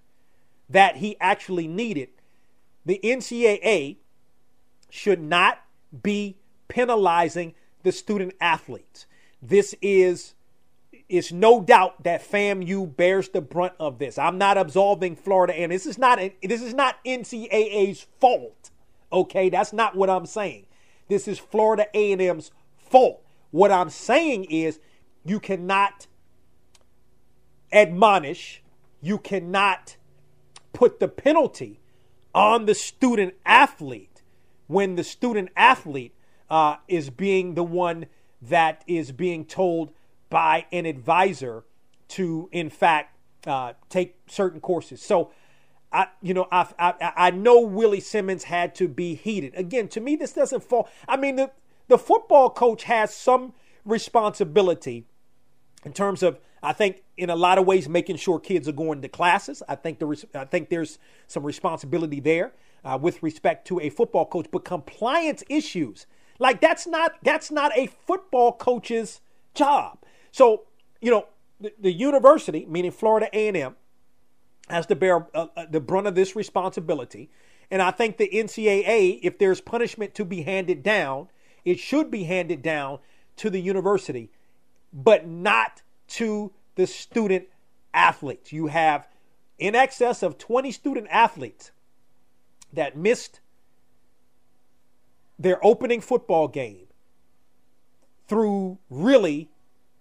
that 0.70 0.98
he 0.98 1.18
actually 1.20 1.68
needed, 1.68 2.10
the 2.86 3.00
NCAA 3.04 3.98
should 4.90 5.22
not 5.22 5.62
be 6.02 6.38
penalizing 6.68 7.54
the 7.84 7.92
student 7.92 8.34
athletes. 8.40 9.06
This 9.42 9.76
is 9.82 10.36
it's 11.10 11.32
no 11.32 11.62
doubt 11.62 12.04
that 12.04 12.24
FAMU 12.24 12.96
bears 12.96 13.30
the 13.30 13.42
brunt 13.42 13.74
of 13.80 14.00
this. 14.00 14.18
I'm 14.18 14.38
not 14.38 14.58
absolving 14.58 15.18
Florida, 15.18 15.54
and 15.54 15.72
this 15.72 15.86
is 15.86 15.98
not 15.98 16.20
this 16.42 16.62
is 16.62 16.74
not 16.74 17.04
NCAA's 17.06 18.08
fault. 18.20 18.72
Okay, 19.12 19.50
that's 19.50 19.74
not 19.74 19.96
what 19.96 20.10
I'm 20.10 20.26
saying. 20.26 20.68
This 21.10 21.28
is 21.28 21.38
Florida 21.38 21.88
A&M's 21.94 22.52
fault. 22.78 23.26
What 23.52 23.72
I'm 23.72 23.90
saying 23.90 24.46
is 24.46 24.80
you 25.26 25.42
cannot 25.42 26.08
admonish, 27.74 28.64
you 29.02 29.18
cannot 29.18 29.98
put 30.72 31.02
the 31.02 31.10
penalty 31.10 31.82
on 32.34 32.66
the 32.66 32.76
student 32.76 33.34
athlete 33.46 34.22
when 34.68 34.96
the 34.96 35.04
student 35.04 35.50
athlete 35.58 36.16
uh, 36.52 36.76
is 36.88 37.10
being 37.10 37.56
the 37.56 37.64
one 37.64 38.06
that 38.42 38.84
is 38.86 39.12
being 39.14 39.46
told 39.46 39.92
by 40.30 40.66
an 40.72 40.86
advisor 40.86 41.64
to, 42.10 42.50
in 42.52 42.70
fact, 42.70 43.18
uh, 43.48 43.74
take 43.90 44.16
certain 44.28 44.60
courses. 44.60 45.02
So, 45.02 45.32
I, 45.94 46.08
you 46.22 46.34
know, 46.34 46.48
I, 46.52 46.68
I, 46.78 47.14
I 47.28 47.32
know 47.32 47.62
Willie 47.62 48.02
Simmons 48.02 48.44
had 48.44 48.76
to 48.76 48.88
be 48.88 49.16
heated. 49.16 49.54
Again, 49.56 49.88
to 49.90 50.02
me, 50.02 50.18
this 50.18 50.34
doesn't 50.34 50.64
fall. 50.64 50.90
I 51.08 51.18
mean, 51.18 51.38
the 51.38 51.52
the 51.88 51.98
football 51.98 52.50
coach 52.50 52.84
has 52.84 53.14
some 53.14 53.54
responsibility 53.86 55.06
in 55.86 55.94
terms 55.94 56.24
of, 56.24 56.40
I 56.64 56.74
think, 56.74 57.04
in 57.18 57.30
a 57.30 57.36
lot 57.36 57.58
of 57.58 57.66
ways, 57.66 57.90
making 57.90 58.18
sure 58.18 58.40
kids 58.40 58.68
are 58.68 58.74
going 58.74 59.02
to 59.02 59.10
classes. 59.10 59.64
I 59.68 59.76
think 59.76 60.00
the 60.00 60.26
I 60.36 60.46
think 60.46 60.70
there's 60.70 61.00
some 61.28 61.44
responsibility 61.46 62.20
there. 62.20 62.54
uh, 62.84 62.98
with 63.00 63.22
respect 63.24 63.68
to 63.68 63.80
a 63.80 63.90
football 63.90 64.26
coach, 64.26 64.48
but 64.52 64.66
compliance 64.66 65.44
issues 65.50 66.08
like 66.42 66.60
that's 66.60 66.88
not 66.88 67.14
that's 67.22 67.52
not 67.52 67.72
a 67.78 67.86
football 67.86 68.52
coach's 68.52 69.22
job. 69.54 70.00
So 70.32 70.64
you 71.00 71.12
know 71.12 71.28
the, 71.62 71.72
the 71.80 71.92
university, 71.92 72.66
meaning 72.68 72.90
Florida 72.90 73.30
A&M, 73.32 73.76
has 74.68 74.88
to 74.88 74.96
bear 74.96 75.28
uh, 75.36 75.48
uh, 75.56 75.66
the 75.70 75.80
brunt 75.80 76.08
of 76.08 76.16
this 76.16 76.36
responsibility. 76.36 77.30
And 77.70 77.80
I 77.80 77.92
think 77.92 78.18
the 78.18 78.28
NCAA, 78.28 79.20
if 79.22 79.38
there's 79.38 79.62
punishment 79.62 80.16
to 80.16 80.26
be 80.26 80.42
handed 80.42 80.82
down, 80.82 81.30
it 81.64 81.78
should 81.80 82.10
be 82.10 82.24
handed 82.24 82.64
down 82.64 82.98
to 83.38 83.52
the 83.52 83.62
university, 83.62 84.32
but 84.92 85.28
not 85.28 85.84
to 86.08 86.52
the 86.74 86.88
student 86.88 87.50
athletes. 87.94 88.52
You 88.52 88.66
have 88.66 89.08
in 89.60 89.76
excess 89.76 90.24
of 90.24 90.40
20 90.40 90.72
student 90.72 91.08
athletes 91.12 91.70
that 92.74 92.98
missed 92.98 93.41
their 95.42 95.64
opening 95.66 96.02
football 96.02 96.48
game 96.48 96.88
through 98.28 98.78
really 98.90 99.50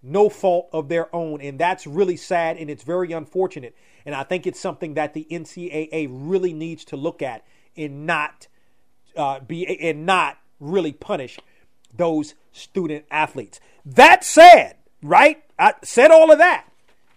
no 0.02 0.28
fault 0.28 0.68
of 0.72 0.88
their 0.88 1.14
own. 1.14 1.40
And 1.40 1.58
that's 1.58 1.86
really 1.86 2.16
sad 2.16 2.56
and 2.56 2.70
it's 2.70 2.84
very 2.84 3.12
unfortunate. 3.12 3.74
And 4.04 4.14
I 4.14 4.22
think 4.22 4.46
it's 4.46 4.60
something 4.60 4.94
that 4.94 5.14
the 5.14 5.26
NCAA 5.30 6.08
really 6.10 6.52
needs 6.52 6.84
to 6.86 6.96
look 6.96 7.22
at 7.22 7.44
and 7.76 8.06
not 8.06 8.46
uh, 9.16 9.40
be 9.40 9.66
and 9.80 10.06
not 10.06 10.38
really 10.58 10.92
punish 10.92 11.38
those 11.94 12.34
student 12.52 13.04
athletes. 13.10 13.60
That 13.84 14.24
said, 14.24 14.76
right? 15.02 15.42
I 15.58 15.74
said 15.82 16.10
all 16.10 16.30
of 16.30 16.38
that. 16.38 16.66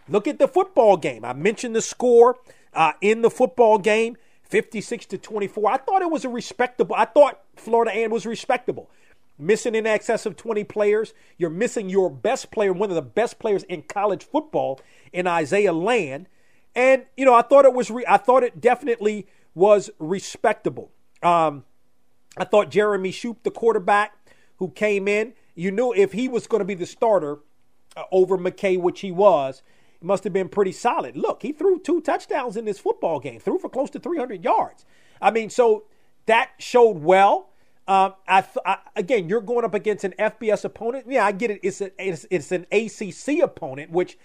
Look 0.10 0.28
at 0.28 0.40
the 0.40 0.48
football 0.48 0.98
game. 0.98 1.24
I 1.24 1.34
mentioned 1.34 1.76
the 1.76 1.82
score 1.82 2.38
uh, 2.74 2.94
in 3.02 3.22
the 3.22 3.30
football 3.30 3.78
game, 3.78 4.18
56 4.54 5.08
to 5.08 5.18
24. 5.18 5.72
I 5.72 5.78
thought 5.78 6.04
it 6.04 6.12
was 6.12 6.26
a 6.26 6.30
respectable. 6.30 6.96
I 6.96 7.06
thought 7.06 7.42
Florida 7.56 7.90
A 7.98 8.08
was 8.08 8.28
respectable. 8.28 8.88
Missing 9.40 9.74
in 9.74 9.88
excess 9.88 10.28
of 10.28 10.36
20 10.36 10.64
players. 10.66 11.16
You're 11.40 11.50
missing 11.50 11.90
your 11.90 12.12
best 12.12 12.52
player, 12.52 12.72
one 12.72 12.92
of 12.92 12.96
the 12.96 13.02
best 13.02 13.40
players 13.40 13.64
in 13.64 13.82
college 13.82 14.24
football, 14.24 14.80
in 15.12 15.26
Isaiah 15.26 15.74
Land. 15.74 16.28
And 16.76 17.08
you 17.18 17.26
know, 17.26 17.34
I 17.34 17.42
thought 17.42 17.66
it 17.66 17.74
was. 17.74 17.90
Re- 17.90 18.06
I 18.08 18.18
thought 18.18 18.44
it 18.44 18.62
definitely 18.62 19.26
was 19.56 19.90
respectable. 19.98 20.92
Um, 21.24 21.64
I 22.38 22.44
thought 22.44 22.70
Jeremy 22.70 23.10
Shoop, 23.10 23.42
the 23.42 23.50
quarterback 23.50 24.14
who 24.58 24.70
came 24.70 25.08
in, 25.08 25.34
you 25.56 25.72
knew 25.72 25.96
if 25.96 26.12
he 26.12 26.28
was 26.28 26.46
going 26.46 26.62
to 26.62 26.66
be 26.66 26.76
the 26.76 26.86
starter 26.86 27.40
uh, 27.98 28.04
over 28.12 28.38
McKay, 28.38 28.80
which 28.80 29.00
he 29.00 29.12
was, 29.12 29.64
must 30.04 30.24
have 30.24 30.34
been 30.34 30.50
pretty 30.50 30.72
solid. 30.72 31.16
Look, 31.16 31.42
he 31.42 31.52
threw 31.52 31.80
two 31.80 32.02
touchdowns 32.02 32.58
in 32.58 32.66
this 32.66 32.80
football 32.80 33.20
game, 33.20 33.40
threw 33.40 33.58
for 33.58 33.70
close 33.70 33.90
to 33.92 34.00
300 34.00 34.44
yards. 34.44 34.86
I 35.22 35.32
mean, 35.32 35.50
so 35.50 35.86
that 36.26 36.52
showed 36.58 37.02
well. 37.02 37.50
Um, 37.88 38.14
I, 38.28 38.46
I, 38.66 38.78
again, 38.96 39.28
you're 39.28 39.42
going 39.42 39.66
up 39.66 39.74
against 39.74 40.04
an 40.04 40.14
FBS 40.18 40.64
opponent. 40.64 41.06
Yeah, 41.08 41.26
I 41.26 41.32
get 41.32 41.52
it. 41.52 41.60
It's, 41.64 41.82
a, 41.82 41.92
it's, 41.98 42.26
it's 42.30 42.52
an 42.52 42.66
ACC 42.72 43.44
opponent, 43.44 43.92
which 43.92 44.18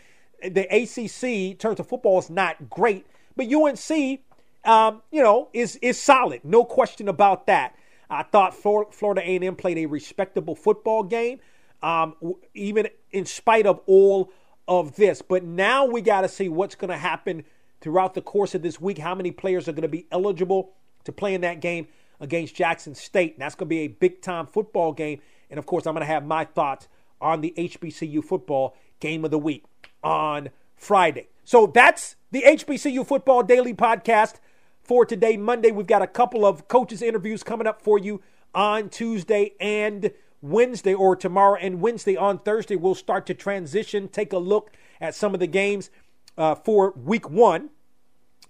the 0.43 0.67
ACC 0.71 1.25
in 1.25 1.57
terms 1.57 1.81
of 1.81 1.89
football 1.89 2.19
is 2.19 2.31
not 2.31 2.71
great, 2.71 3.07
but 3.37 3.53
UNC, 3.53 4.21
um, 4.65 5.03
you 5.11 5.23
know, 5.23 5.49
is 5.53 5.77
is 5.77 6.01
solid. 6.01 6.45
No 6.45 6.65
question 6.65 7.09
about 7.09 7.47
that. 7.47 7.75
I 8.11 8.23
thought 8.23 8.55
Florida 8.55 9.21
A&M 9.23 9.57
played 9.57 9.79
a 9.79 9.87
respectable 9.87 10.55
football 10.55 11.03
game, 11.03 11.41
um, 11.83 12.15
even 12.55 12.89
in 13.13 13.27
spite 13.27 13.67
of 13.67 13.81
all 13.87 14.33
of 14.69 14.95
this. 14.97 15.23
But 15.23 15.43
now 15.43 15.85
we 15.87 16.01
got 16.01 16.21
to 16.21 16.29
see 16.29 16.49
what's 16.49 16.75
going 16.77 16.91
to 16.91 16.99
happen 16.99 17.45
throughout 17.81 18.15
the 18.15 18.21
course 18.23 18.55
of 18.55 18.63
this 18.63 18.81
week. 18.81 18.99
How 18.99 19.15
many 19.15 19.33
players 19.33 19.69
are 19.69 19.73
going 19.73 19.83
to 19.83 19.89
be 19.89 20.07
eligible 20.13 20.73
to 21.05 21.13
play 21.13 21.35
in 21.35 21.41
that 21.41 21.61
game 21.61 21.89
against 22.21 22.55
Jackson 22.55 22.95
State? 22.95 23.33
And 23.33 23.43
that's 23.43 23.55
going 23.55 23.67
to 23.67 23.71
be 23.71 23.81
a 23.81 23.89
big 23.89 24.21
time 24.21 24.47
football 24.47 24.93
game. 24.93 25.21
And 25.51 25.59
of 25.59 25.67
course, 25.67 25.87
I'm 25.87 25.95
going 25.95 26.07
to 26.07 26.13
have 26.13 26.25
my 26.25 26.45
thoughts 26.45 26.87
on 27.21 27.41
the 27.41 27.55
HBCU 27.57 28.23
football 28.23 28.77
game 29.01 29.25
of 29.25 29.31
the 29.31 29.39
week 29.39 29.65
on 30.05 30.51
Friday. 30.77 31.29
So 31.45 31.67
that's 31.67 32.17
the 32.31 32.43
HBCU 32.43 33.07
Football 33.07 33.43
Daily 33.43 33.75
Podcast 33.75 34.35
for 34.83 35.05
today, 35.05 35.37
Monday. 35.37 35.71
We've 35.71 35.87
got 35.87 36.03
a 36.03 36.07
couple 36.07 36.45
of 36.45 36.69
coaches' 36.69 37.03
interviews 37.03 37.43
coming 37.43 37.67
up 37.67 37.83
for 37.83 37.99
you 37.99 38.21
on 38.55 38.89
Tuesday 38.89 39.53
and 39.61 40.11
Wednesday, 40.41 40.95
or 40.95 41.17
tomorrow 41.17 41.57
and 41.61 41.81
Wednesday. 41.81 42.17
On 42.17 42.39
Thursday, 42.39 42.77
we'll 42.77 42.95
start 42.95 43.27
to 43.27 43.35
transition, 43.35 44.09
take 44.09 44.33
a 44.33 44.39
look 44.39 44.73
at 45.01 45.15
some 45.15 45.35
of 45.35 45.41
the 45.41 45.47
games 45.47 45.91
uh, 46.37 46.55
for 46.55 46.93
week 46.93 47.29
one 47.29 47.71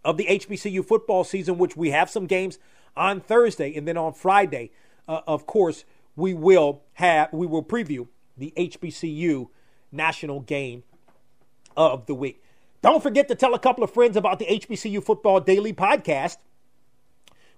of 0.04 0.16
the 0.16 0.26
HBCU 0.26 0.84
football 0.84 1.24
season, 1.24 1.58
which 1.58 1.76
we 1.76 1.90
have 1.90 2.10
some 2.10 2.26
games 2.26 2.58
on 2.96 3.20
Thursday. 3.20 3.74
And 3.74 3.88
then 3.88 3.96
on 3.96 4.12
Friday, 4.12 4.70
uh, 5.06 5.22
of 5.26 5.46
course, 5.46 5.84
we 6.16 6.34
will 6.34 6.82
have 6.94 7.32
we 7.32 7.46
will 7.46 7.64
preview 7.64 8.08
the 8.36 8.52
HBCU 8.56 9.48
national 9.90 10.40
game 10.40 10.82
of 11.76 12.06
the 12.06 12.14
week. 12.14 12.42
Don't 12.82 13.02
forget 13.02 13.28
to 13.28 13.34
tell 13.34 13.54
a 13.54 13.58
couple 13.58 13.82
of 13.82 13.92
friends 13.92 14.16
about 14.16 14.38
the 14.38 14.46
HBCU 14.46 15.02
Football 15.02 15.40
Daily 15.40 15.72
Podcast, 15.72 16.36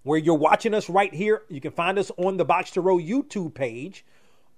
where 0.03 0.19
you're 0.19 0.35
watching 0.35 0.73
us 0.73 0.89
right 0.89 1.13
here. 1.13 1.43
You 1.49 1.61
can 1.61 1.73
find 1.73 1.99
us 1.99 2.11
on 2.17 2.37
the 2.37 2.45
Box 2.45 2.71
to 2.73 2.81
Row 2.81 2.99
YouTube 2.99 3.55
page. 3.55 4.05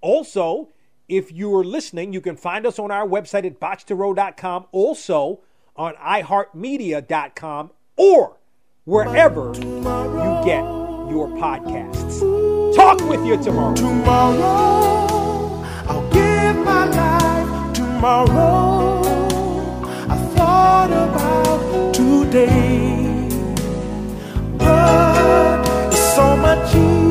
Also, 0.02 0.68
if 1.08 1.32
you're 1.32 1.64
listening, 1.64 2.12
you 2.12 2.20
can 2.20 2.36
find 2.36 2.66
us 2.66 2.78
on 2.78 2.90
our 2.90 3.06
website 3.06 3.46
at 3.46 3.60
boxtorow.com, 3.60 4.66
also 4.72 5.40
on 5.76 5.94
iheartmedia.com, 5.94 7.70
or 7.96 8.38
wherever 8.84 9.54
tomorrow, 9.54 10.40
you 10.40 10.44
get 10.44 10.62
your 11.10 11.28
podcasts. 11.28 12.20
Talk 12.74 13.00
with 13.08 13.24
you 13.24 13.42
tomorrow. 13.42 13.74
Tomorrow, 13.74 15.62
I'll 15.86 16.10
give 16.10 16.56
my 16.64 16.86
life. 16.86 17.72
Tomorrow, 17.74 19.02
I 20.08 20.16
thought 20.34 20.90
about 20.90 21.94
today. 21.94 23.28
But 24.58 25.66
it's 25.88 26.14
so 26.14 26.36
much 26.36 26.74
easier. 26.74 27.01